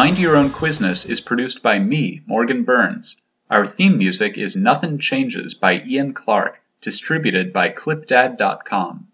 Mind 0.05 0.19
Your 0.19 0.37
Own 0.37 0.51
Quizness 0.51 1.09
is 1.09 1.23
produced 1.23 1.63
by 1.63 1.79
me, 1.79 2.21
Morgan 2.27 2.63
Burns. 2.65 3.17
Our 3.49 3.65
theme 3.65 3.97
music 3.97 4.37
is 4.37 4.55
Nothing 4.55 4.99
Changes 4.99 5.55
by 5.55 5.83
Ian 5.83 6.13
Clark, 6.13 6.61
distributed 6.83 7.55
by 7.55 7.71
ClipDad.com. 7.71 9.09